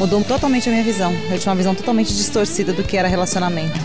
Mudou 0.00 0.20
totalmente 0.24 0.68
a 0.68 0.72
minha 0.72 0.82
visão. 0.82 1.12
Eu 1.30 1.38
tinha 1.38 1.52
uma 1.52 1.58
visão 1.58 1.76
totalmente 1.76 2.12
distorcida 2.12 2.72
do 2.72 2.82
que 2.82 2.96
era 2.96 3.06
relacionamento. 3.06 3.78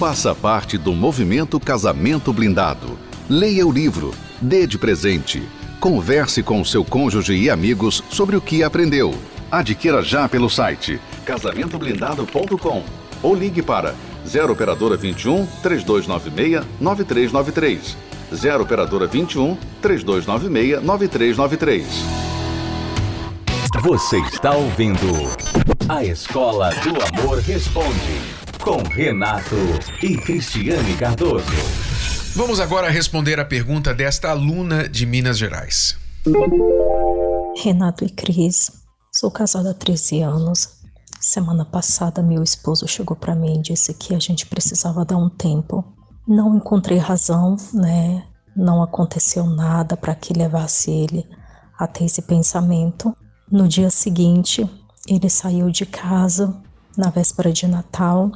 Faça 0.00 0.34
parte 0.34 0.76
do 0.76 0.92
movimento 0.92 1.60
Casamento 1.60 2.32
Blindado. 2.32 2.98
Leia 3.30 3.64
o 3.64 3.70
livro, 3.70 4.12
dê 4.42 4.66
de 4.66 4.78
presente 4.78 5.44
Converse 5.84 6.42
com 6.42 6.64
seu 6.64 6.82
cônjuge 6.82 7.34
e 7.34 7.50
amigos 7.50 8.02
sobre 8.08 8.34
o 8.34 8.40
que 8.40 8.62
aprendeu. 8.62 9.14
Adquira 9.50 10.02
já 10.02 10.26
pelo 10.26 10.48
site 10.48 10.98
casamentoblindado.com 11.26 12.82
ou 13.22 13.34
ligue 13.34 13.60
para 13.60 13.94
0 14.26 14.54
operadora 14.54 14.96
21 14.96 15.44
3296 15.62 16.64
9393. 16.80 17.98
0 18.34 18.62
operadora 18.62 19.06
21 19.06 19.58
3296 19.82 20.82
9393. 20.82 21.86
Você 23.82 24.20
está 24.20 24.56
ouvindo 24.56 25.06
A 25.86 26.02
Escola 26.02 26.70
do 26.76 27.20
Amor 27.20 27.40
Responde 27.40 28.22
com 28.62 28.82
Renato 28.88 29.54
e 30.02 30.16
Cristiane 30.16 30.94
Cardoso. 30.94 31.83
Vamos 32.36 32.58
agora 32.58 32.90
responder 32.90 33.38
a 33.38 33.44
pergunta 33.44 33.94
desta 33.94 34.28
aluna 34.28 34.88
de 34.88 35.06
Minas 35.06 35.38
Gerais. 35.38 35.96
Renato 37.62 38.04
e 38.04 38.10
Cris, 38.10 38.72
sou 39.12 39.30
casada 39.30 39.70
há 39.70 39.74
13 39.74 40.22
anos. 40.22 40.80
Semana 41.20 41.64
passada, 41.64 42.20
meu 42.24 42.42
esposo 42.42 42.88
chegou 42.88 43.16
para 43.16 43.36
mim 43.36 43.58
e 43.60 43.62
disse 43.62 43.94
que 43.94 44.16
a 44.16 44.18
gente 44.18 44.46
precisava 44.46 45.04
dar 45.04 45.16
um 45.16 45.28
tempo. 45.28 45.84
Não 46.26 46.56
encontrei 46.56 46.98
razão, 46.98 47.56
né? 47.72 48.26
Não 48.56 48.82
aconteceu 48.82 49.46
nada 49.46 49.96
para 49.96 50.16
que 50.16 50.32
levasse 50.32 50.90
ele 50.90 51.24
a 51.78 51.86
ter 51.86 52.06
esse 52.06 52.22
pensamento. 52.22 53.16
No 53.48 53.68
dia 53.68 53.90
seguinte, 53.90 54.68
ele 55.06 55.30
saiu 55.30 55.70
de 55.70 55.86
casa 55.86 56.60
na 56.98 57.10
véspera 57.10 57.52
de 57.52 57.68
Natal, 57.68 58.32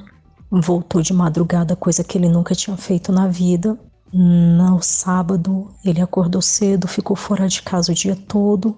voltou 0.52 1.02
de 1.02 1.12
madrugada, 1.12 1.74
coisa 1.74 2.04
que 2.04 2.16
ele 2.16 2.28
nunca 2.28 2.54
tinha 2.54 2.76
feito 2.76 3.10
na 3.10 3.26
vida. 3.26 3.76
No 4.12 4.80
sábado, 4.80 5.68
ele 5.84 6.00
acordou 6.00 6.40
cedo, 6.40 6.88
ficou 6.88 7.14
fora 7.14 7.46
de 7.46 7.62
casa 7.62 7.92
o 7.92 7.94
dia 7.94 8.16
todo. 8.16 8.76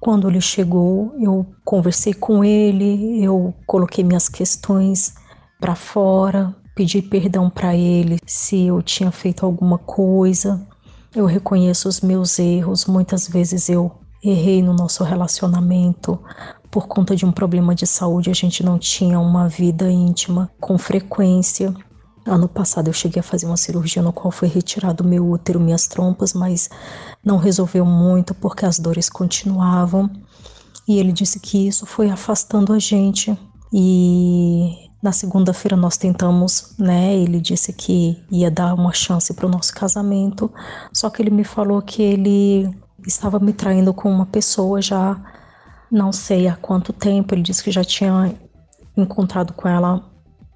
Quando 0.00 0.28
ele 0.28 0.40
chegou, 0.40 1.14
eu 1.18 1.46
conversei 1.64 2.14
com 2.14 2.42
ele, 2.44 3.22
eu 3.22 3.54
coloquei 3.66 4.02
minhas 4.02 4.28
questões 4.28 5.14
para 5.60 5.74
fora, 5.74 6.54
pedi 6.74 7.02
perdão 7.02 7.50
para 7.50 7.74
ele 7.74 8.18
se 8.26 8.66
eu 8.66 8.82
tinha 8.82 9.10
feito 9.10 9.44
alguma 9.44 9.78
coisa. 9.78 10.66
Eu 11.14 11.26
reconheço 11.26 11.88
os 11.88 12.00
meus 12.00 12.38
erros, 12.38 12.86
muitas 12.86 13.26
vezes 13.26 13.68
eu 13.68 13.90
errei 14.22 14.62
no 14.62 14.72
nosso 14.72 15.02
relacionamento. 15.04 16.18
Por 16.70 16.86
conta 16.86 17.16
de 17.16 17.24
um 17.24 17.32
problema 17.32 17.74
de 17.74 17.86
saúde, 17.86 18.30
a 18.30 18.34
gente 18.34 18.62
não 18.62 18.78
tinha 18.78 19.18
uma 19.18 19.48
vida 19.48 19.90
íntima 19.90 20.50
com 20.60 20.76
frequência. 20.76 21.74
Ano 22.26 22.48
passado 22.48 22.88
eu 22.88 22.92
cheguei 22.92 23.20
a 23.20 23.22
fazer 23.22 23.46
uma 23.46 23.56
cirurgia 23.56 24.02
no 24.02 24.12
qual 24.12 24.30
foi 24.32 24.48
retirado 24.48 25.04
meu 25.04 25.30
útero, 25.30 25.60
minhas 25.60 25.86
trompas, 25.86 26.32
mas 26.32 26.68
não 27.24 27.36
resolveu 27.36 27.84
muito 27.86 28.34
porque 28.34 28.66
as 28.66 28.78
dores 28.78 29.08
continuavam. 29.08 30.10
E 30.88 30.98
ele 30.98 31.12
disse 31.12 31.38
que 31.40 31.66
isso 31.68 31.86
foi 31.86 32.10
afastando 32.10 32.72
a 32.72 32.78
gente. 32.78 33.36
E 33.72 34.88
Na 35.02 35.12
segunda-feira 35.12 35.76
nós 35.76 35.96
tentamos, 35.96 36.74
né? 36.78 37.14
Ele 37.14 37.40
disse 37.40 37.72
que 37.72 38.20
ia 38.28 38.50
dar 38.50 38.74
uma 38.74 38.92
chance 38.92 39.32
para 39.32 39.46
o 39.46 39.48
nosso 39.48 39.72
casamento, 39.72 40.50
só 40.92 41.08
que 41.10 41.22
ele 41.22 41.30
me 41.30 41.44
falou 41.44 41.80
que 41.82 42.02
ele 42.02 42.68
estava 43.06 43.38
me 43.38 43.52
traindo 43.52 43.94
com 43.94 44.10
uma 44.10 44.26
pessoa 44.26 44.82
já 44.82 45.16
não 45.92 46.10
sei 46.12 46.48
há 46.48 46.56
quanto 46.56 46.92
tempo. 46.92 47.34
Ele 47.34 47.42
disse 47.42 47.62
que 47.62 47.70
já 47.70 47.84
tinha 47.84 48.34
encontrado 48.96 49.52
com 49.52 49.68
ela 49.68 50.02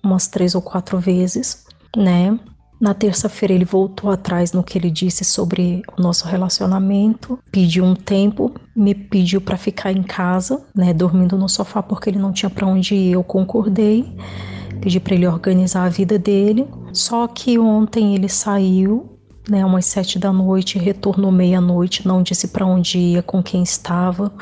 umas 0.03 0.27
três 0.27 0.55
ou 0.55 0.63
quatro 0.63 0.99
vezes, 0.99 1.65
né? 1.97 2.39
Na 2.81 2.95
terça-feira 2.95 3.53
ele 3.53 3.67
voltou 3.67 4.11
atrás 4.11 4.53
no 4.53 4.65
que 4.65 4.79
ele 4.79 4.91
disse 4.91 5.23
sobre 5.23 5.83
o 5.99 6.03
nosso 6.03 6.27
relacionamento, 6.27 7.39
pediu 7.53 7.85
um 7.85 7.95
tempo, 7.95 8.55
me 8.75 8.95
pediu 8.95 9.39
para 9.39 9.59
ficar 9.59 9.93
em 9.93 10.03
casa, 10.03 10.65
né, 10.75 10.95
dormindo 10.95 11.37
no 11.37 11.47
sofá 11.47 11.83
porque 11.83 12.09
ele 12.09 12.19
não 12.19 12.33
tinha 12.33 12.49
para 12.49 12.67
onde 12.67 12.95
ir. 12.95 13.13
Eu 13.13 13.23
concordei, 13.23 14.17
pedi 14.81 14.99
para 14.99 15.15
ele 15.15 15.27
organizar 15.27 15.85
a 15.85 15.91
vida 15.91 16.19
dele. 16.19 16.67
Só 16.91 17.29
que 17.29 17.59
ontem 17.59 18.15
ele 18.15 18.31
saiu, 18.31 19.19
né, 19.47 19.63
umas 19.63 19.85
sete 19.85 20.19
da 20.19 20.33
noite, 20.33 20.79
retornou 20.79 21.31
meia-noite, 21.31 22.09
não 22.09 22.23
disse 22.23 22.49
para 22.49 22.65
onde 22.65 22.99
ia, 22.99 23.23
com 23.23 23.43
quem 23.43 23.63
estava. 23.63 24.33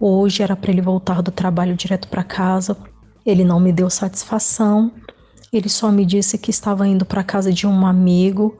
Hoje 0.00 0.42
era 0.42 0.56
para 0.56 0.70
ele 0.70 0.80
voltar 0.80 1.20
do 1.20 1.30
trabalho 1.30 1.76
direto 1.76 2.08
para 2.08 2.24
casa. 2.24 2.74
Ele 3.24 3.44
não 3.44 3.60
me 3.60 3.72
deu 3.72 3.88
satisfação. 3.88 4.92
Ele 5.52 5.68
só 5.68 5.90
me 5.90 6.04
disse 6.04 6.36
que 6.36 6.50
estava 6.50 6.86
indo 6.86 7.04
para 7.04 7.22
casa 7.22 7.52
de 7.52 7.66
um 7.66 7.86
amigo 7.86 8.58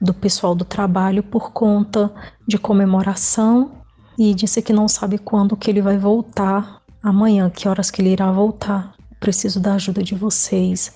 do 0.00 0.12
pessoal 0.12 0.54
do 0.54 0.64
trabalho 0.64 1.22
por 1.22 1.52
conta 1.52 2.12
de 2.46 2.58
comemoração 2.58 3.82
e 4.18 4.34
disse 4.34 4.60
que 4.60 4.72
não 4.72 4.86
sabe 4.86 5.18
quando 5.18 5.56
que 5.56 5.70
ele 5.70 5.80
vai 5.80 5.98
voltar 5.98 6.82
amanhã, 7.02 7.50
que 7.50 7.68
horas 7.68 7.90
que 7.90 8.02
ele 8.02 8.10
irá 8.10 8.30
voltar. 8.30 8.94
Preciso 9.18 9.58
da 9.58 9.74
ajuda 9.74 10.02
de 10.02 10.14
vocês 10.14 10.92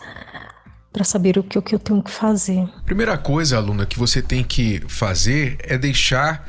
para 0.92 1.04
saber 1.04 1.38
o 1.38 1.42
que, 1.42 1.58
o 1.58 1.62
que 1.62 1.74
eu 1.74 1.78
tenho 1.78 2.02
que 2.02 2.10
fazer. 2.10 2.68
Primeira 2.84 3.16
coisa, 3.16 3.56
aluna, 3.56 3.86
que 3.86 3.98
você 3.98 4.20
tem 4.20 4.42
que 4.42 4.82
fazer 4.88 5.58
é 5.60 5.78
deixar 5.78 6.46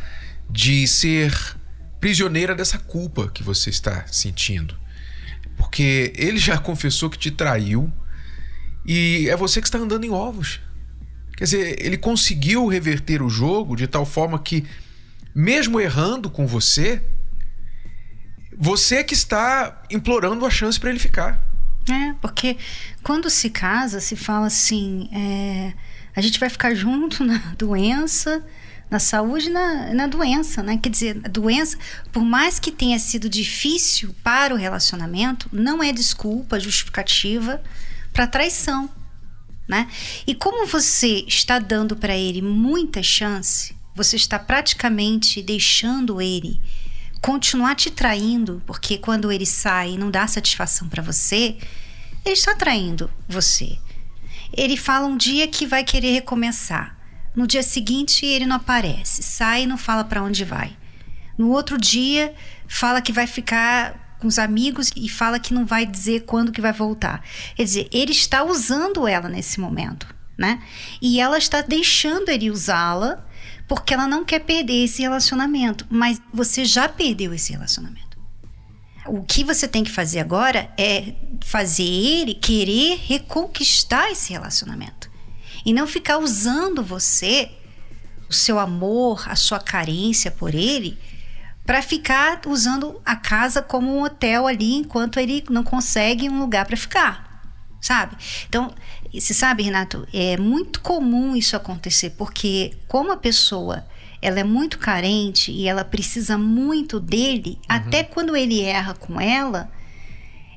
de 0.50 0.88
ser 0.88 1.34
prisioneira 2.00 2.56
dessa 2.56 2.78
culpa 2.78 3.30
que 3.30 3.44
você 3.44 3.70
está 3.70 4.06
sentindo. 4.08 4.76
Porque 5.60 6.14
ele 6.16 6.40
já 6.40 6.58
confessou 6.58 7.10
que 7.10 7.18
te 7.20 7.30
traiu 7.30 7.92
e 8.86 9.28
é 9.30 9.36
você 9.36 9.62
que 9.62 9.68
está 9.68 9.78
andando 9.78 10.06
em 10.06 10.10
ovos. 10.10 10.62
Quer 11.38 11.44
dizer, 11.44 11.86
ele 11.86 11.98
conseguiu 11.98 12.66
reverter 12.66 13.22
o 13.22 13.30
jogo 13.30 13.76
de 13.76 13.86
tal 13.86 14.06
forma 14.06 14.40
que, 14.40 14.66
mesmo 15.36 15.80
errando 15.80 16.30
com 16.30 16.48
você, 16.48 17.04
você 18.58 18.96
é 18.96 19.04
que 19.04 19.14
está 19.14 19.84
implorando 19.92 20.46
a 20.46 20.50
chance 20.50 20.80
para 20.80 20.90
ele 20.90 21.00
ficar. 21.00 21.46
É, 21.90 22.14
porque 22.22 22.58
quando 23.04 23.30
se 23.30 23.50
casa, 23.50 24.00
se 24.00 24.16
fala 24.16 24.48
assim: 24.48 25.10
é, 25.14 25.74
a 26.16 26.22
gente 26.22 26.40
vai 26.40 26.50
ficar 26.50 26.74
junto 26.74 27.24
na 27.24 27.38
doença, 27.58 28.44
na 28.90 29.00
saúde 29.00 29.48
e 29.48 29.52
na, 29.52 29.94
na 29.94 30.08
doença, 30.08 30.64
né? 30.64 30.78
Quer 30.82 30.90
dizer, 30.90 31.22
a 31.24 31.28
doença, 31.28 31.78
por 32.12 32.24
mais 32.24 32.60
que 32.60 32.72
tenha 32.72 32.98
sido 32.98 33.30
difícil 33.30 34.16
para 34.24 34.54
o 34.54 34.58
relacionamento, 34.58 35.48
não 35.52 35.84
é 35.84 35.92
desculpa, 35.92 36.60
justificativa 36.60 37.62
para 38.12 38.26
traição, 38.26 38.90
né? 39.68 39.88
E 40.26 40.34
como 40.34 40.66
você 40.66 41.24
está 41.28 41.60
dando 41.60 41.96
para 41.96 42.18
ele 42.18 42.42
muita 42.42 43.04
chance, 43.04 43.76
você 43.96 44.16
está 44.16 44.40
praticamente 44.40 45.42
deixando 45.42 46.22
ele 46.22 46.60
continuar 47.22 47.76
te 47.76 47.92
traindo, 47.92 48.62
porque 48.66 48.98
quando 48.98 49.32
ele 49.32 49.46
sai 49.46 49.92
e 49.92 49.98
não 49.98 50.10
dá 50.10 50.26
satisfação 50.26 50.88
para 50.88 51.04
você, 51.04 51.58
ele 52.26 52.34
está 52.34 52.56
traindo 52.56 53.10
você. 53.28 53.78
Ele 54.52 54.76
fala 54.76 55.06
um 55.06 55.18
dia 55.18 55.48
que 55.48 55.68
vai 55.68 55.84
querer 55.84 56.12
recomeçar. 56.12 56.99
No 57.36 57.46
dia 57.46 57.64
seguinte, 57.64 58.26
ele 58.26 58.46
não 58.46 58.56
aparece, 58.56 59.22
sai 59.24 59.64
e 59.64 59.68
não 59.68 59.78
fala 59.78 60.04
para 60.04 60.24
onde 60.24 60.44
vai. 60.44 60.76
No 61.38 61.52
outro 61.52 61.78
dia, 61.78 62.34
fala 62.68 63.02
que 63.02 63.14
vai 63.14 63.28
ficar 63.28 64.18
com 64.20 64.28
os 64.28 64.38
amigos 64.38 64.92
e 64.96 65.08
fala 65.08 65.40
que 65.40 65.54
não 65.54 65.66
vai 65.66 65.86
dizer 65.86 66.26
quando 66.26 66.52
que 66.52 66.60
vai 66.60 66.74
voltar. 66.74 67.24
Quer 67.56 67.64
dizer, 67.64 67.90
ele 67.92 68.12
está 68.12 68.44
usando 68.44 69.08
ela 69.08 69.30
nesse 69.30 69.60
momento, 69.60 70.08
né? 70.38 70.62
E 71.02 71.22
ela 71.22 71.38
está 71.38 71.62
deixando 71.62 72.30
ele 72.30 72.52
usá-la 72.52 73.26
porque 73.68 73.94
ela 73.94 74.08
não 74.08 74.26
quer 74.26 74.40
perder 74.40 74.84
esse 74.84 75.02
relacionamento, 75.02 75.86
mas 75.90 76.20
você 76.34 76.66
já 76.66 76.90
perdeu 76.90 77.34
esse 77.34 77.54
relacionamento. 77.54 78.18
O 79.06 79.24
que 79.24 79.44
você 79.44 79.68
tem 79.68 79.84
que 79.84 79.92
fazer 79.92 80.20
agora 80.20 80.70
é 80.78 81.14
fazer 81.42 81.84
ele 81.84 82.34
querer 82.34 83.00
reconquistar 83.06 84.12
esse 84.12 84.34
relacionamento 84.34 85.09
e 85.70 85.74
não 85.74 85.86
ficar 85.86 86.18
usando 86.18 86.84
você, 86.84 87.52
o 88.28 88.34
seu 88.34 88.58
amor, 88.58 89.30
a 89.30 89.36
sua 89.36 89.60
carência 89.60 90.32
por 90.32 90.56
ele, 90.56 90.98
para 91.64 91.80
ficar 91.84 92.42
usando 92.48 93.00
a 93.06 93.16
casa 93.16 93.62
como 93.62 93.96
um 93.96 94.04
hotel 94.04 94.48
ali 94.48 94.74
enquanto 94.74 95.20
ele 95.20 95.44
não 95.48 95.64
consegue 95.64 96.28
um 96.28 96.40
lugar 96.40 96.66
para 96.66 96.76
ficar, 96.76 97.46
sabe? 97.80 98.18
Então, 98.48 98.74
você 99.14 99.32
sabe, 99.32 99.62
Renato, 99.62 100.08
é 100.12 100.38
muito 100.38 100.82
comum 100.82 101.36
isso 101.36 101.56
acontecer 101.56 102.16
porque 102.18 102.74
como 102.88 103.12
a 103.12 103.18
pessoa 103.18 103.86
ela 104.20 104.40
é 104.40 104.44
muito 104.44 104.80
carente 104.80 105.52
e 105.52 105.68
ela 105.68 105.86
precisa 105.86 106.36
muito 106.36 107.00
dele, 107.00 107.60
uhum. 107.60 107.76
até 107.76 108.02
quando 108.02 108.36
ele 108.36 108.60
erra 108.64 108.96
com 108.96 109.22
ela, 109.22 109.70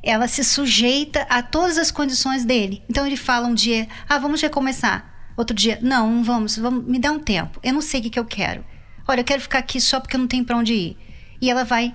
ela 0.02 0.26
se 0.26 0.42
sujeita 0.42 1.22
a 1.30 1.42
todas 1.42 1.78
as 1.78 1.90
condições 1.90 2.44
dele. 2.44 2.82
Então 2.88 3.06
ele 3.06 3.16
fala 3.16 3.46
um 3.46 3.54
dia, 3.54 3.88
ah, 4.08 4.18
vamos 4.18 4.40
recomeçar. 4.40 5.10
Outro 5.36 5.54
dia, 5.54 5.78
não, 5.80 6.16
não 6.16 6.24
vamos, 6.24 6.56
vamos, 6.56 6.84
me 6.84 6.98
dá 6.98 7.12
um 7.12 7.20
tempo. 7.20 7.60
Eu 7.62 7.72
não 7.72 7.80
sei 7.80 8.00
o 8.00 8.02
que, 8.02 8.10
que 8.10 8.18
eu 8.18 8.24
quero. 8.24 8.64
Olha, 9.06 9.20
eu 9.20 9.24
quero 9.24 9.40
ficar 9.40 9.58
aqui 9.58 9.80
só 9.80 10.00
porque 10.00 10.16
eu 10.16 10.20
não 10.20 10.26
tenho 10.26 10.44
para 10.44 10.56
onde 10.56 10.74
ir. 10.74 10.96
E 11.40 11.50
ela 11.50 11.64
vai. 11.64 11.94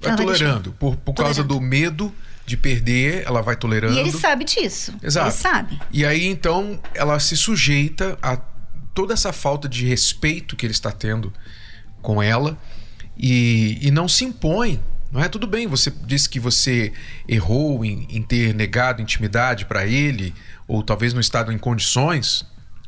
Vai 0.00 0.10
ela 0.10 0.16
tolerando. 0.16 0.70
Vai 0.70 0.78
por, 0.78 0.96
por 0.96 1.14
causa 1.14 1.42
do 1.42 1.60
medo 1.60 2.14
de 2.46 2.56
perder, 2.56 3.24
ela 3.26 3.40
vai 3.40 3.56
tolerando. 3.56 3.94
E 3.94 3.98
ele 3.98 4.12
sabe 4.12 4.44
disso. 4.44 4.94
Exato. 5.02 5.28
Ele 5.28 5.36
sabe. 5.36 5.80
E 5.90 6.04
aí, 6.04 6.26
então, 6.26 6.78
ela 6.94 7.18
se 7.18 7.36
sujeita 7.36 8.18
a 8.22 8.36
toda 8.94 9.14
essa 9.14 9.32
falta 9.32 9.68
de 9.68 9.86
respeito 9.86 10.54
que 10.54 10.64
ele 10.64 10.72
está 10.72 10.92
tendo 10.92 11.32
com 12.00 12.22
ela 12.22 12.56
e, 13.16 13.78
e 13.80 13.90
não 13.90 14.06
se 14.06 14.24
impõe 14.24 14.80
não 15.14 15.22
é 15.22 15.28
tudo 15.28 15.46
bem, 15.46 15.68
você 15.68 15.92
disse 16.04 16.28
que 16.28 16.40
você 16.40 16.92
errou 17.28 17.84
em, 17.84 18.04
em 18.10 18.20
ter 18.20 18.52
negado 18.52 19.00
intimidade 19.00 19.64
para 19.64 19.86
ele, 19.86 20.34
ou 20.66 20.82
talvez 20.82 21.14
não 21.14 21.20
estava 21.20 21.54
em 21.54 21.58
condições. 21.58 22.44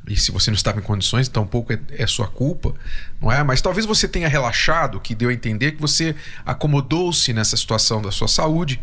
E 0.08 0.16
se 0.16 0.32
você 0.32 0.50
não 0.50 0.56
estava 0.56 0.80
em 0.80 0.82
condições, 0.82 1.28
tampouco 1.28 1.72
é, 1.72 1.78
é 1.90 2.04
sua 2.04 2.26
culpa, 2.26 2.74
não 3.20 3.30
é? 3.30 3.44
Mas 3.44 3.62
talvez 3.62 3.86
você 3.86 4.08
tenha 4.08 4.26
relaxado, 4.26 4.98
que 4.98 5.14
deu 5.14 5.28
a 5.28 5.32
entender 5.32 5.72
que 5.72 5.80
você 5.80 6.16
acomodou-se 6.44 7.32
nessa 7.32 7.56
situação 7.56 8.02
da 8.02 8.10
sua 8.10 8.26
saúde 8.26 8.80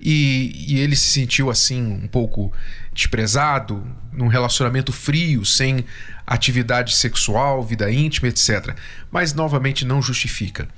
e, 0.00 0.52
e, 0.68 0.78
ele 0.78 0.94
se 0.94 1.08
sentiu 1.08 1.50
assim 1.50 1.82
um 1.82 2.06
pouco 2.06 2.52
desprezado, 2.94 3.84
num 4.12 4.28
relacionamento 4.28 4.92
frio, 4.92 5.44
sem 5.44 5.84
atividade 6.24 6.94
sexual, 6.94 7.64
vida 7.64 7.90
íntima, 7.90 8.28
etc. 8.28 8.76
Mas 9.10 9.34
novamente 9.34 9.84
não 9.84 10.00
justifica 10.00 10.68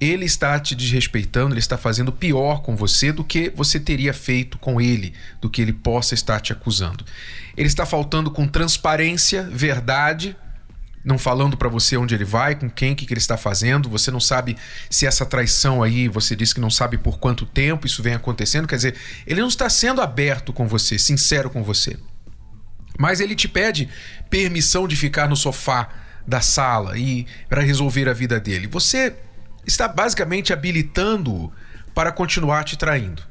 ele 0.00 0.24
está 0.24 0.58
te 0.60 0.74
desrespeitando, 0.74 1.52
ele 1.52 1.60
está 1.60 1.76
fazendo 1.76 2.12
pior 2.12 2.62
com 2.62 2.76
você 2.76 3.12
do 3.12 3.24
que 3.24 3.50
você 3.54 3.80
teria 3.80 4.14
feito 4.14 4.56
com 4.58 4.80
ele, 4.80 5.12
do 5.40 5.50
que 5.50 5.60
ele 5.60 5.72
possa 5.72 6.14
estar 6.14 6.40
te 6.40 6.52
acusando. 6.52 7.04
Ele 7.56 7.66
está 7.66 7.84
faltando 7.84 8.30
com 8.30 8.46
transparência, 8.46 9.42
verdade, 9.42 10.36
não 11.04 11.18
falando 11.18 11.56
para 11.56 11.68
você 11.68 11.96
onde 11.96 12.14
ele 12.14 12.24
vai, 12.24 12.54
com 12.54 12.70
quem, 12.70 12.94
que, 12.94 13.06
que 13.06 13.12
ele 13.12 13.20
está 13.20 13.36
fazendo. 13.36 13.88
Você 13.88 14.10
não 14.10 14.20
sabe 14.20 14.56
se 14.88 15.06
essa 15.06 15.26
traição 15.26 15.82
aí, 15.82 16.06
você 16.06 16.36
disse 16.36 16.54
que 16.54 16.60
não 16.60 16.70
sabe 16.70 16.96
por 16.96 17.18
quanto 17.18 17.44
tempo 17.44 17.86
isso 17.86 18.02
vem 18.02 18.14
acontecendo. 18.14 18.68
Quer 18.68 18.76
dizer, 18.76 18.94
ele 19.26 19.40
não 19.40 19.48
está 19.48 19.68
sendo 19.68 20.00
aberto 20.00 20.52
com 20.52 20.68
você, 20.68 20.98
sincero 20.98 21.50
com 21.50 21.62
você. 21.62 21.96
Mas 22.98 23.20
ele 23.20 23.34
te 23.34 23.48
pede 23.48 23.88
permissão 24.28 24.86
de 24.86 24.94
ficar 24.96 25.28
no 25.28 25.36
sofá 25.36 25.88
da 26.26 26.40
sala 26.40 26.98
e 26.98 27.26
para 27.48 27.62
resolver 27.62 28.08
a 28.08 28.12
vida 28.12 28.38
dele. 28.38 28.66
Você 28.66 29.14
está 29.68 29.86
basicamente 29.86 30.52
habilitando-o 30.52 31.52
para 31.94 32.10
continuar 32.10 32.64
te 32.64 32.76
traindo. 32.76 33.22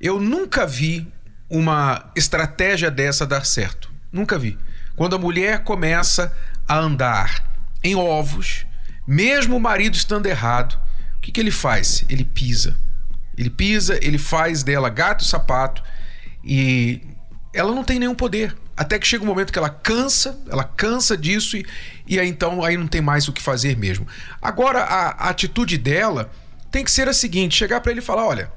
Eu 0.00 0.18
nunca 0.18 0.66
vi 0.66 1.06
uma 1.50 2.10
estratégia 2.16 2.90
dessa 2.90 3.26
dar 3.26 3.44
certo. 3.44 3.90
Nunca 4.10 4.38
vi. 4.38 4.58
Quando 4.96 5.14
a 5.14 5.18
mulher 5.18 5.62
começa 5.64 6.34
a 6.66 6.78
andar 6.78 7.60
em 7.84 7.94
ovos, 7.94 8.66
mesmo 9.06 9.56
o 9.56 9.60
marido 9.60 9.94
estando 9.94 10.26
errado, 10.26 10.80
o 11.16 11.20
que, 11.20 11.30
que 11.30 11.40
ele 11.40 11.50
faz? 11.50 12.04
Ele 12.08 12.24
pisa. 12.24 12.76
Ele 13.36 13.50
pisa, 13.50 13.98
ele 14.02 14.18
faz 14.18 14.62
dela 14.62 14.88
gato 14.88 15.22
e 15.22 15.28
sapato 15.28 15.82
e 16.42 17.02
ela 17.54 17.74
não 17.74 17.84
tem 17.84 17.98
nenhum 17.98 18.14
poder. 18.14 18.56
Até 18.78 18.96
que 18.96 19.06
chega 19.08 19.24
um 19.24 19.26
momento 19.26 19.52
que 19.52 19.58
ela 19.58 19.68
cansa, 19.68 20.38
ela 20.48 20.62
cansa 20.62 21.16
disso 21.16 21.56
e, 21.56 21.66
e 22.06 22.20
aí 22.20 22.28
então 22.28 22.62
aí 22.62 22.76
não 22.76 22.86
tem 22.86 23.00
mais 23.00 23.26
o 23.26 23.32
que 23.32 23.42
fazer 23.42 23.76
mesmo. 23.76 24.06
Agora 24.40 24.84
a, 24.84 25.26
a 25.26 25.30
atitude 25.30 25.76
dela 25.76 26.30
tem 26.70 26.84
que 26.84 26.90
ser 26.90 27.08
a 27.08 27.12
seguinte: 27.12 27.56
chegar 27.56 27.80
para 27.80 27.90
ele 27.90 28.00
e 28.00 28.04
falar: 28.04 28.24
olha, 28.24 28.52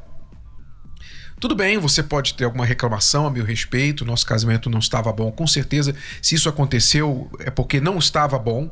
Tudo 1.39 1.55
bem, 1.55 1.79
você 1.79 2.03
pode 2.03 2.35
ter 2.35 2.43
alguma 2.43 2.67
reclamação 2.67 3.25
a 3.25 3.31
meu 3.31 3.43
respeito, 3.43 4.05
nosso 4.05 4.27
casamento 4.27 4.69
não 4.69 4.77
estava 4.77 5.11
bom, 5.11 5.31
com 5.31 5.47
certeza, 5.47 5.95
se 6.21 6.35
isso 6.35 6.47
aconteceu 6.47 7.27
é 7.39 7.49
porque 7.49 7.81
não 7.81 7.97
estava 7.97 8.37
bom, 8.37 8.69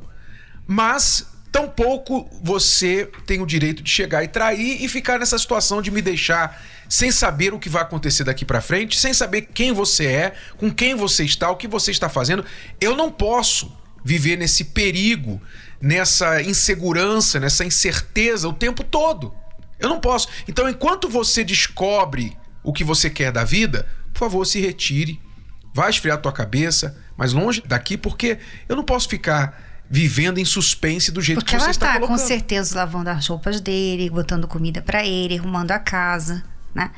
mas 0.67 1.25
tampouco 1.51 2.29
você 2.41 3.09
tem 3.25 3.41
o 3.41 3.45
direito 3.45 3.81
de 3.81 3.89
chegar 3.89 4.23
e 4.23 4.27
trair 4.27 4.83
e 4.83 4.87
ficar 4.87 5.19
nessa 5.19 5.37
situação 5.37 5.81
de 5.81 5.91
me 5.91 6.01
deixar 6.01 6.61
sem 6.87 7.11
saber 7.11 7.53
o 7.53 7.59
que 7.59 7.69
vai 7.69 7.81
acontecer 7.81 8.23
daqui 8.23 8.43
para 8.43 8.61
frente, 8.61 8.99
sem 8.99 9.13
saber 9.13 9.49
quem 9.53 9.71
você 9.71 10.05
é, 10.05 10.33
com 10.57 10.71
quem 10.71 10.95
você 10.95 11.23
está, 11.23 11.49
o 11.49 11.55
que 11.55 11.67
você 11.67 11.91
está 11.91 12.09
fazendo. 12.09 12.43
Eu 12.81 12.95
não 12.95 13.11
posso 13.11 13.71
viver 14.03 14.37
nesse 14.37 14.65
perigo, 14.65 15.41
nessa 15.81 16.41
insegurança, 16.41 17.39
nessa 17.39 17.63
incerteza 17.63 18.47
o 18.47 18.53
tempo 18.53 18.83
todo. 18.83 19.33
Eu 19.79 19.87
não 19.87 19.99
posso. 19.99 20.27
Então, 20.47 20.67
enquanto 20.67 21.07
você 21.07 21.43
descobre 21.43 22.37
o 22.63 22.73
que 22.73 22.83
você 22.83 23.09
quer 23.09 23.31
da 23.31 23.43
vida, 23.43 23.87
por 24.13 24.19
favor, 24.19 24.45
se 24.45 24.59
retire. 24.59 25.21
Vai 25.73 25.91
esfriar 25.91 26.17
tua 26.17 26.31
cabeça, 26.31 26.97
mas 27.15 27.31
longe 27.31 27.61
daqui, 27.65 27.95
porque 27.95 28.39
eu 28.67 28.75
não 28.75 28.83
posso 28.83 29.07
ficar 29.07 29.68
vivendo 29.89 30.37
em 30.37 30.45
suspense 30.45 31.11
do 31.11 31.21
jeito 31.21 31.39
porque 31.39 31.55
que 31.55 31.61
você 31.61 31.71
está 31.71 31.87
tá, 31.87 31.93
colocando. 31.93 32.19
com 32.19 32.23
certeza 32.23 32.77
lavando 32.77 33.09
as 33.09 33.25
roupas 33.25 33.59
dele, 33.59 34.09
botando 34.09 34.47
comida 34.47 34.81
para 34.81 35.03
ele, 35.05 35.37
arrumando 35.37 35.71
a 35.71 35.79
casa, 35.79 36.43
né? 36.75 36.91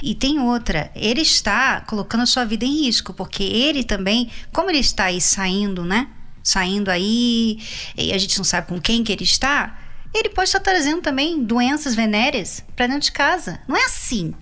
E 0.00 0.14
tem 0.14 0.38
outra, 0.38 0.90
ele 0.94 1.22
está 1.22 1.80
colocando 1.80 2.22
a 2.22 2.26
sua 2.26 2.44
vida 2.44 2.64
em 2.64 2.84
risco, 2.84 3.12
porque 3.12 3.42
ele 3.42 3.82
também, 3.82 4.30
como 4.52 4.70
ele 4.70 4.78
está 4.78 5.06
aí 5.06 5.20
saindo, 5.20 5.84
né? 5.84 6.08
Saindo 6.42 6.90
aí, 6.90 7.58
e 7.96 8.12
a 8.12 8.18
gente 8.18 8.38
não 8.38 8.44
sabe 8.44 8.68
com 8.68 8.80
quem 8.80 9.02
que 9.02 9.10
ele 9.10 9.24
está, 9.24 9.76
ele 10.14 10.28
pode 10.28 10.48
estar 10.48 10.60
trazendo 10.60 11.02
também 11.02 11.42
doenças 11.42 11.96
venéreas 11.96 12.64
para 12.76 12.86
dentro 12.86 13.02
de 13.02 13.12
casa. 13.12 13.60
Não 13.66 13.76
é 13.76 13.84
assim. 13.84 14.32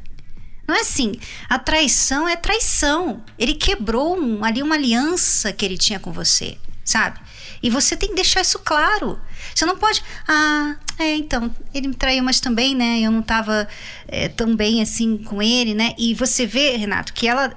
Não 0.69 0.75
é 0.75 0.81
assim. 0.81 1.15
A 1.49 1.59
traição 1.59 2.29
é 2.29 2.37
traição. 2.37 3.25
Ele 3.39 3.55
quebrou 3.55 4.19
um, 4.19 4.45
ali 4.45 4.63
uma 4.63 4.75
aliança 4.75 5.53
que 5.53 5.65
ele 5.65 5.79
tinha 5.79 5.99
com 5.99 6.13
você, 6.13 6.59
sabe? 6.85 7.19
E 7.65 7.71
você 7.71 7.97
tem 7.97 8.11
que 8.11 8.17
deixar 8.17 8.43
isso 8.43 8.59
claro. 8.59 9.19
Você 9.55 9.65
não 9.65 9.79
pode. 9.79 10.05
Ah, 10.29 10.77
é, 10.99 11.17
então, 11.17 11.51
ele 11.73 11.89
me 11.89 11.95
traiu, 11.95 12.23
mas 12.23 12.39
também, 12.39 12.75
né? 12.75 13.01
Eu 13.01 13.11
não 13.11 13.21
estava 13.21 13.67
é, 14.07 14.29
tão 14.29 14.55
bem 14.55 14.83
assim 14.83 15.17
com 15.17 15.41
ele, 15.41 15.73
né? 15.73 15.95
E 15.97 16.13
você 16.13 16.45
vê, 16.45 16.77
Renato, 16.77 17.15
que 17.15 17.27
ela. 17.27 17.57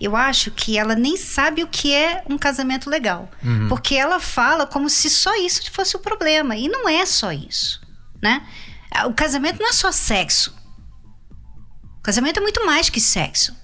Eu 0.00 0.16
acho 0.16 0.50
que 0.50 0.76
ela 0.76 0.96
nem 0.96 1.16
sabe 1.16 1.62
o 1.62 1.68
que 1.68 1.94
é 1.94 2.24
um 2.28 2.36
casamento 2.36 2.90
legal. 2.90 3.30
Uhum. 3.44 3.68
Porque 3.68 3.94
ela 3.94 4.18
fala 4.18 4.66
como 4.66 4.90
se 4.90 5.08
só 5.08 5.32
isso 5.36 5.70
fosse 5.70 5.94
o 5.96 6.00
problema. 6.00 6.56
E 6.56 6.68
não 6.68 6.88
é 6.88 7.06
só 7.06 7.30
isso, 7.30 7.80
né? 8.20 8.44
O 9.06 9.14
casamento 9.14 9.60
não 9.60 9.68
é 9.68 9.72
só 9.72 9.92
sexo. 9.92 10.52
Casamento 12.02 12.38
é 12.38 12.42
muito 12.42 12.66
mais 12.66 12.90
que 12.90 13.00
sexo. 13.00 13.54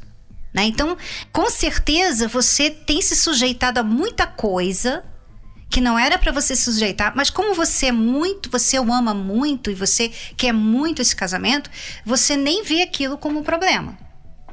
Né? 0.54 0.66
Então, 0.66 0.96
com 1.32 1.50
certeza, 1.50 2.28
você 2.28 2.70
tem 2.70 3.02
se 3.02 3.16
sujeitado 3.16 3.80
a 3.80 3.82
muita 3.82 4.24
coisa 4.24 5.04
que 5.70 5.80
não 5.80 5.96
era 5.96 6.18
para 6.18 6.32
você 6.32 6.56
se 6.56 6.64
sujeitar, 6.64 7.12
mas 7.14 7.30
como 7.30 7.54
você 7.54 7.86
é 7.86 7.92
muito, 7.92 8.50
você 8.50 8.78
o 8.78 8.92
ama 8.92 9.14
muito 9.14 9.70
e 9.70 9.74
você 9.74 10.08
quer 10.36 10.52
muito 10.52 11.00
esse 11.00 11.14
casamento, 11.14 11.70
você 12.04 12.36
nem 12.36 12.64
vê 12.64 12.82
aquilo 12.82 13.16
como 13.16 13.38
um 13.38 13.44
problema. 13.44 13.96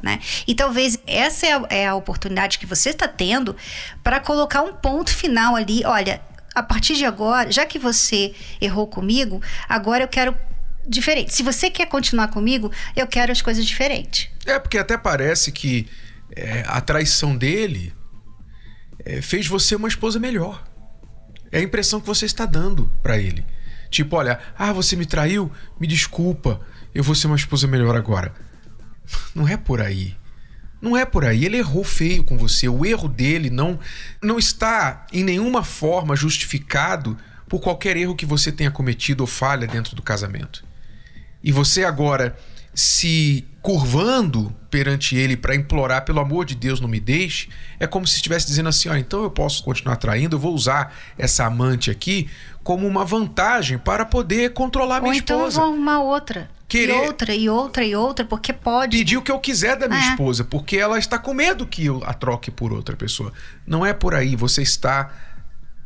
Né? 0.01 0.19
E 0.47 0.53
talvez 0.53 0.99
essa 1.07 1.47
é 1.47 1.53
a, 1.53 1.65
é 1.69 1.87
a 1.87 1.95
oportunidade 1.95 2.59
que 2.59 2.67
você 2.67 2.91
está 2.91 3.07
tendo 3.07 3.55
para 4.03 4.19
colocar 4.19 4.61
um 4.61 4.73
ponto 4.73 5.11
final 5.11 5.55
ali. 5.55 5.83
Olha, 5.83 6.21
a 6.53 6.61
partir 6.61 6.95
de 6.95 7.03
agora, 7.03 7.51
já 7.51 7.65
que 7.65 7.79
você 7.79 8.35
errou 8.61 8.85
comigo, 8.85 9.41
agora 9.67 10.03
eu 10.03 10.07
quero 10.07 10.37
diferente. 10.87 11.33
Se 11.33 11.41
você 11.41 11.71
quer 11.71 11.87
continuar 11.87 12.27
comigo, 12.27 12.71
eu 12.95 13.07
quero 13.07 13.31
as 13.31 13.41
coisas 13.41 13.65
diferentes. 13.65 14.29
É, 14.45 14.59
porque 14.59 14.77
até 14.77 14.95
parece 14.95 15.51
que 15.51 15.87
é, 16.35 16.63
a 16.67 16.79
traição 16.79 17.35
dele 17.35 17.91
é, 19.03 19.19
fez 19.19 19.47
você 19.47 19.75
uma 19.75 19.87
esposa 19.87 20.19
melhor. 20.19 20.63
É 21.51 21.59
a 21.59 21.63
impressão 21.63 21.99
que 21.99 22.07
você 22.07 22.25
está 22.25 22.45
dando 22.45 22.91
para 23.01 23.17
ele. 23.17 23.45
Tipo, 23.89 24.17
olha, 24.17 24.39
ah, 24.57 24.73
você 24.73 24.95
me 24.95 25.05
traiu? 25.05 25.51
Me 25.79 25.87
desculpa, 25.87 26.59
eu 26.93 27.03
vou 27.03 27.15
ser 27.15 27.27
uma 27.27 27.35
esposa 27.35 27.67
melhor 27.67 27.95
agora. 27.95 28.33
Não 29.33 29.47
é 29.47 29.55
por 29.55 29.81
aí. 29.81 30.15
Não 30.81 30.95
é 30.95 31.05
por 31.05 31.25
aí. 31.25 31.45
Ele 31.45 31.57
errou 31.57 31.83
feio 31.83 32.23
com 32.23 32.37
você. 32.37 32.67
O 32.67 32.85
erro 32.85 33.07
dele 33.07 33.49
não, 33.49 33.79
não 34.21 34.37
está 34.37 35.05
em 35.11 35.23
nenhuma 35.23 35.63
forma 35.63 36.15
justificado 36.15 37.17
por 37.47 37.61
qualquer 37.61 37.95
erro 37.95 38.15
que 38.15 38.25
você 38.25 38.51
tenha 38.51 38.69
cometido 38.69 39.21
ou 39.23 39.27
falha 39.27 39.65
dentro 39.65 39.95
do 39.95 40.01
casamento 40.01 40.67
e 41.43 41.51
você 41.51 41.83
agora 41.83 42.35
se 42.79 43.43
curvando 43.59 44.53
perante 44.69 45.15
ele 45.15 45.35
para 45.35 45.55
implorar, 45.55 46.05
pelo 46.05 46.19
amor 46.19 46.45
de 46.45 46.53
Deus, 46.53 46.79
não 46.79 46.87
me 46.87 46.99
deixe, 46.99 47.49
é 47.79 47.87
como 47.87 48.05
se 48.05 48.17
estivesse 48.17 48.45
dizendo 48.45 48.69
assim: 48.69 48.87
ó, 48.87 48.95
então 48.95 49.23
eu 49.23 49.31
posso 49.31 49.63
continuar 49.63 49.95
traindo, 49.95 50.35
eu 50.35 50.39
vou 50.39 50.53
usar 50.53 50.93
essa 51.17 51.43
amante 51.45 51.89
aqui 51.89 52.29
como 52.63 52.85
uma 52.85 53.03
vantagem 53.03 53.79
para 53.79 54.05
poder 54.05 54.53
controlar 54.53 54.99
minha 55.01 55.13
Ou 55.13 55.17
então 55.17 55.37
esposa. 55.39 55.59
eu 55.59 55.63
vou 55.65 55.73
arrumar 55.73 56.01
outra. 56.01 56.51
Querer- 56.67 56.93
E 56.93 57.07
outra, 57.07 57.33
e 57.35 57.49
outra, 57.49 57.83
e 57.83 57.95
outra, 57.95 58.25
porque 58.25 58.53
pode. 58.53 58.95
Pedir 58.97 59.17
o 59.17 59.21
que 59.23 59.31
eu 59.31 59.39
quiser 59.39 59.75
da 59.75 59.87
minha 59.87 60.09
É. 60.09 60.09
esposa, 60.11 60.43
porque 60.43 60.77
ela 60.77 60.99
está 60.99 61.17
com 61.17 61.33
medo 61.33 61.65
que 61.65 61.83
eu 61.85 62.03
a 62.05 62.13
troque 62.13 62.51
por 62.51 62.71
outra 62.71 62.95
pessoa. 62.95 63.33
Não 63.65 63.83
é 63.83 63.91
por 63.93 64.13
aí, 64.13 64.35
você 64.35 64.61
está 64.61 65.09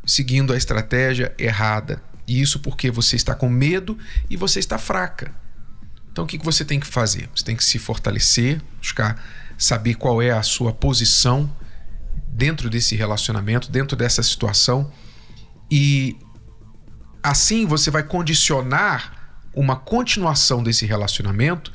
seguindo 0.06 0.52
a 0.52 0.58
estratégia 0.58 1.34
errada. 1.38 2.02
E 2.28 2.42
isso 2.42 2.60
porque 2.60 2.92
você 2.92 3.16
está 3.16 3.34
com 3.34 3.48
medo 3.48 3.98
e 4.30 4.36
você 4.36 4.60
está 4.60 4.78
fraca. 4.78 5.32
Então 6.12 6.24
o 6.24 6.28
que 6.28 6.38
que 6.38 6.46
você 6.46 6.66
tem 6.66 6.80
que 6.80 6.88
fazer? 6.88 7.30
Você 7.36 7.44
tem 7.44 7.56
que 7.56 7.64
se 7.64 7.80
fortalecer, 7.80 8.62
buscar 8.78 9.24
saber 9.58 9.96
qual 9.96 10.22
é 10.22 10.32
a 10.32 10.44
sua 10.44 10.74
posição 10.74 11.56
dentro 12.28 12.70
desse 12.70 12.96
relacionamento, 12.96 13.72
dentro 13.72 13.96
dessa 13.96 14.24
situação 14.24 14.92
e 15.70 16.18
assim 17.24 17.66
você 17.66 17.92
vai 17.92 18.04
condicionar 18.04 19.40
uma 19.54 19.76
continuação 19.76 20.64
desse 20.64 20.86
relacionamento 20.86 21.72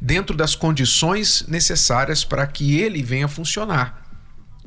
dentro 0.00 0.36
das 0.36 0.56
condições 0.56 1.44
necessárias 1.46 2.24
para 2.24 2.44
que 2.44 2.80
ele 2.80 3.02
venha 3.04 3.28
funcionar. 3.28 4.01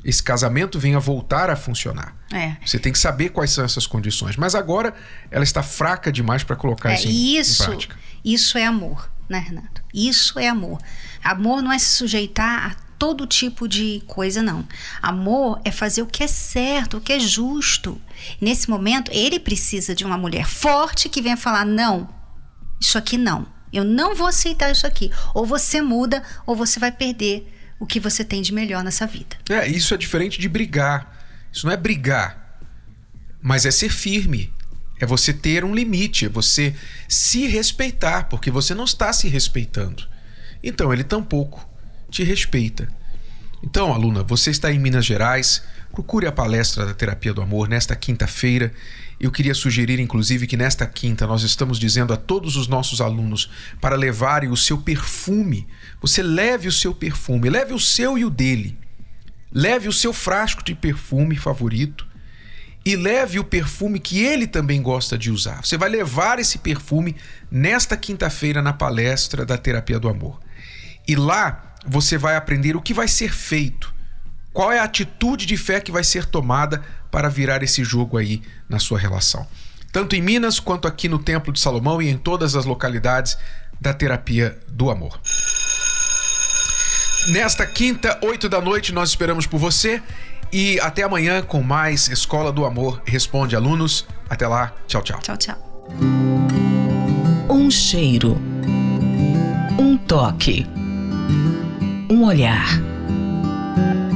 Esse 0.06 0.22
casamento 0.22 0.78
venha 0.78 1.00
voltar 1.00 1.50
a 1.50 1.56
funcionar. 1.56 2.14
É. 2.32 2.56
Você 2.64 2.78
tem 2.78 2.92
que 2.92 2.98
saber 2.98 3.30
quais 3.30 3.50
são 3.50 3.64
essas 3.64 3.88
condições. 3.88 4.36
Mas 4.36 4.54
agora 4.54 4.94
ela 5.32 5.42
está 5.42 5.64
fraca 5.64 6.12
demais 6.12 6.44
para 6.44 6.54
colocar 6.54 6.92
É, 6.92 6.94
isso, 6.94 7.08
em, 7.08 7.10
e 7.10 7.36
em 7.36 7.40
isso, 7.40 7.64
prática. 7.64 7.96
isso 8.24 8.56
é 8.56 8.64
amor, 8.64 9.10
né, 9.28 9.40
Renato? 9.40 9.82
Isso 9.92 10.38
é 10.38 10.46
amor. 10.46 10.78
Amor 11.24 11.60
não 11.60 11.72
é 11.72 11.78
se 11.80 11.86
sujeitar 11.96 12.70
a 12.70 12.76
todo 12.96 13.26
tipo 13.26 13.66
de 13.66 14.00
coisa, 14.06 14.40
não. 14.44 14.64
Amor 15.02 15.60
é 15.64 15.72
fazer 15.72 16.02
o 16.02 16.06
que 16.06 16.22
é 16.22 16.28
certo, 16.28 16.98
o 16.98 17.00
que 17.00 17.12
é 17.12 17.18
justo. 17.18 18.00
Nesse 18.40 18.70
momento, 18.70 19.10
ele 19.12 19.40
precisa 19.40 19.92
de 19.92 20.04
uma 20.04 20.16
mulher 20.16 20.46
forte 20.46 21.08
que 21.08 21.20
venha 21.20 21.36
falar: 21.36 21.66
não, 21.66 22.08
isso 22.80 22.96
aqui 22.96 23.18
não. 23.18 23.44
Eu 23.72 23.82
não 23.82 24.14
vou 24.14 24.28
aceitar 24.28 24.70
isso 24.70 24.86
aqui. 24.86 25.10
Ou 25.34 25.44
você 25.44 25.82
muda, 25.82 26.22
ou 26.46 26.54
você 26.54 26.78
vai 26.78 26.92
perder 26.92 27.52
o 27.78 27.86
que 27.86 28.00
você 28.00 28.24
tem 28.24 28.42
de 28.42 28.52
melhor 28.52 28.82
nessa 28.82 29.06
vida. 29.06 29.36
É, 29.48 29.66
isso 29.68 29.94
é 29.94 29.96
diferente 29.96 30.40
de 30.40 30.48
brigar. 30.48 31.14
Isso 31.52 31.66
não 31.66 31.72
é 31.72 31.76
brigar, 31.76 32.58
mas 33.40 33.64
é 33.64 33.70
ser 33.70 33.90
firme. 33.90 34.52
É 34.98 35.06
você 35.06 35.32
ter 35.32 35.64
um 35.64 35.74
limite, 35.74 36.26
é 36.26 36.28
você 36.28 36.74
se 37.08 37.46
respeitar, 37.46 38.24
porque 38.24 38.50
você 38.50 38.74
não 38.74 38.84
está 38.84 39.12
se 39.12 39.28
respeitando. 39.28 40.04
Então 40.62 40.92
ele 40.92 41.04
tampouco 41.04 41.68
te 42.10 42.24
respeita. 42.24 42.88
Então, 43.62 43.92
aluna, 43.92 44.22
você 44.22 44.50
está 44.50 44.72
em 44.72 44.78
Minas 44.78 45.04
Gerais, 45.04 45.62
procure 45.92 46.26
a 46.26 46.32
palestra 46.32 46.86
da 46.86 46.94
Terapia 46.94 47.34
do 47.34 47.42
Amor 47.42 47.68
nesta 47.68 47.96
quinta-feira. 47.96 48.72
Eu 49.18 49.30
queria 49.30 49.54
sugerir, 49.54 49.98
inclusive, 49.98 50.46
que 50.46 50.56
nesta 50.56 50.86
quinta 50.86 51.26
nós 51.26 51.42
estamos 51.42 51.78
dizendo 51.78 52.12
a 52.12 52.16
todos 52.16 52.56
os 52.56 52.68
nossos 52.68 53.00
alunos 53.00 53.50
para 53.80 53.96
levarem 53.96 54.50
o 54.50 54.56
seu 54.56 54.78
perfume. 54.78 55.66
Você 56.00 56.22
leve 56.22 56.68
o 56.68 56.72
seu 56.72 56.94
perfume, 56.94 57.50
leve 57.50 57.72
o 57.74 57.80
seu 57.80 58.16
e 58.16 58.24
o 58.24 58.30
dele. 58.30 58.78
Leve 59.52 59.88
o 59.88 59.92
seu 59.92 60.12
frasco 60.12 60.62
de 60.62 60.74
perfume 60.74 61.36
favorito 61.36 62.06
e 62.84 62.94
leve 62.94 63.40
o 63.40 63.44
perfume 63.44 63.98
que 63.98 64.22
ele 64.22 64.46
também 64.46 64.80
gosta 64.80 65.18
de 65.18 65.30
usar. 65.30 65.64
Você 65.64 65.76
vai 65.76 65.88
levar 65.88 66.38
esse 66.38 66.58
perfume 66.58 67.16
nesta 67.50 67.96
quinta-feira 67.96 68.62
na 68.62 68.72
palestra 68.72 69.44
da 69.44 69.58
Terapia 69.58 69.98
do 69.98 70.08
Amor. 70.08 70.38
E 71.08 71.16
lá 71.16 71.74
você 71.84 72.16
vai 72.16 72.36
aprender 72.36 72.76
o 72.76 72.80
que 72.80 72.94
vai 72.94 73.08
ser 73.08 73.32
feito, 73.32 73.92
qual 74.52 74.70
é 74.70 74.78
a 74.78 74.84
atitude 74.84 75.46
de 75.46 75.56
fé 75.56 75.80
que 75.80 75.90
vai 75.90 76.04
ser 76.04 76.26
tomada 76.26 76.82
para 77.10 77.28
virar 77.28 77.62
esse 77.62 77.82
jogo 77.82 78.16
aí 78.16 78.40
na 78.68 78.78
sua 78.78 78.98
relação. 78.98 79.46
Tanto 79.90 80.14
em 80.14 80.22
Minas 80.22 80.60
quanto 80.60 80.86
aqui 80.86 81.08
no 81.08 81.18
Templo 81.18 81.52
de 81.52 81.58
Salomão 81.58 82.00
e 82.00 82.08
em 82.08 82.16
todas 82.16 82.54
as 82.54 82.64
localidades 82.66 83.36
da 83.80 83.92
Terapia 83.92 84.58
do 84.68 84.90
Amor. 84.90 85.18
Nesta 87.28 87.66
quinta, 87.66 88.18
8 88.22 88.48
da 88.48 88.60
noite, 88.60 88.92
nós 88.92 89.08
esperamos 89.08 89.46
por 89.46 89.58
você. 89.58 90.00
E 90.52 90.78
até 90.80 91.02
amanhã 91.02 91.42
com 91.42 91.60
mais 91.60 92.08
Escola 92.08 92.52
do 92.52 92.64
Amor 92.64 93.02
Responde 93.04 93.56
Alunos. 93.56 94.06
Até 94.30 94.46
lá. 94.46 94.72
Tchau, 94.86 95.02
tchau. 95.02 95.18
Tchau, 95.20 95.36
tchau. 95.36 95.56
Um 97.50 97.68
cheiro. 97.70 98.40
Um 99.78 99.96
toque. 99.96 100.66
um 102.08 102.24
olhar. 102.24 102.66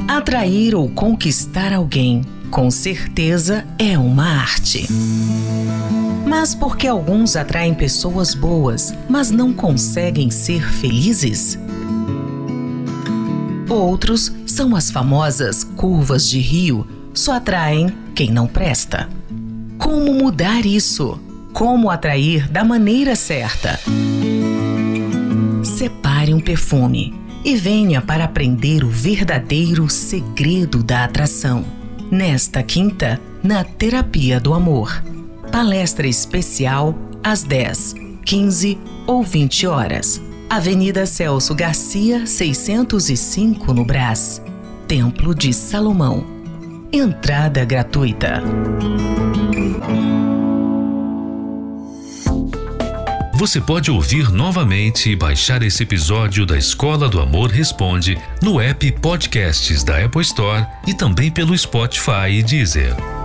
Atrair 0.07 0.75
ou 0.75 0.89
conquistar 0.89 1.73
alguém, 1.73 2.21
com 2.49 2.71
certeza, 2.71 3.65
é 3.77 3.97
uma 3.97 4.25
arte. 4.25 4.87
Mas 6.25 6.55
por 6.55 6.77
que 6.77 6.87
alguns 6.87 7.35
atraem 7.35 7.73
pessoas 7.73 8.33
boas, 8.33 8.93
mas 9.09 9.31
não 9.31 9.53
conseguem 9.53 10.31
ser 10.31 10.63
felizes? 10.63 11.59
Outros 13.71 14.29
são 14.45 14.75
as 14.75 14.91
famosas 14.91 15.63
curvas 15.63 16.29
de 16.29 16.39
rio, 16.39 16.85
só 17.13 17.37
atraem 17.37 17.87
quem 18.13 18.29
não 18.29 18.45
presta. 18.45 19.07
Como 19.77 20.13
mudar 20.13 20.65
isso? 20.65 21.17
Como 21.53 21.89
atrair 21.89 22.51
da 22.51 22.65
maneira 22.65 23.15
certa? 23.15 23.79
Separe 25.63 26.33
um 26.33 26.41
perfume 26.41 27.15
e 27.45 27.55
venha 27.55 28.01
para 28.01 28.25
aprender 28.25 28.83
o 28.83 28.89
verdadeiro 28.89 29.89
segredo 29.89 30.83
da 30.83 31.05
atração. 31.05 31.63
Nesta 32.11 32.61
quinta, 32.61 33.21
na 33.41 33.63
Terapia 33.63 34.37
do 34.37 34.53
Amor. 34.53 35.01
Palestra 35.49 36.07
especial 36.07 36.93
às 37.23 37.43
10, 37.43 37.95
15 38.25 38.77
ou 39.07 39.23
20 39.23 39.65
horas. 39.65 40.30
Avenida 40.51 41.05
Celso 41.05 41.55
Garcia, 41.55 42.25
605 42.25 43.73
no 43.73 43.85
Brás. 43.85 44.41
Templo 44.85 45.33
de 45.33 45.53
Salomão. 45.53 46.27
Entrada 46.91 47.63
gratuita. 47.63 48.43
Você 53.33 53.61
pode 53.61 53.89
ouvir 53.89 54.29
novamente 54.29 55.09
e 55.09 55.15
baixar 55.15 55.63
esse 55.63 55.83
episódio 55.83 56.45
da 56.45 56.57
Escola 56.57 57.07
do 57.07 57.21
Amor 57.21 57.49
Responde 57.49 58.19
no 58.43 58.59
app 58.59 58.91
Podcasts 58.99 59.85
da 59.85 60.03
Apple 60.03 60.21
Store 60.21 60.67
e 60.85 60.93
também 60.93 61.31
pelo 61.31 61.57
Spotify 61.57 62.29
e 62.29 62.43
Deezer. 62.43 63.20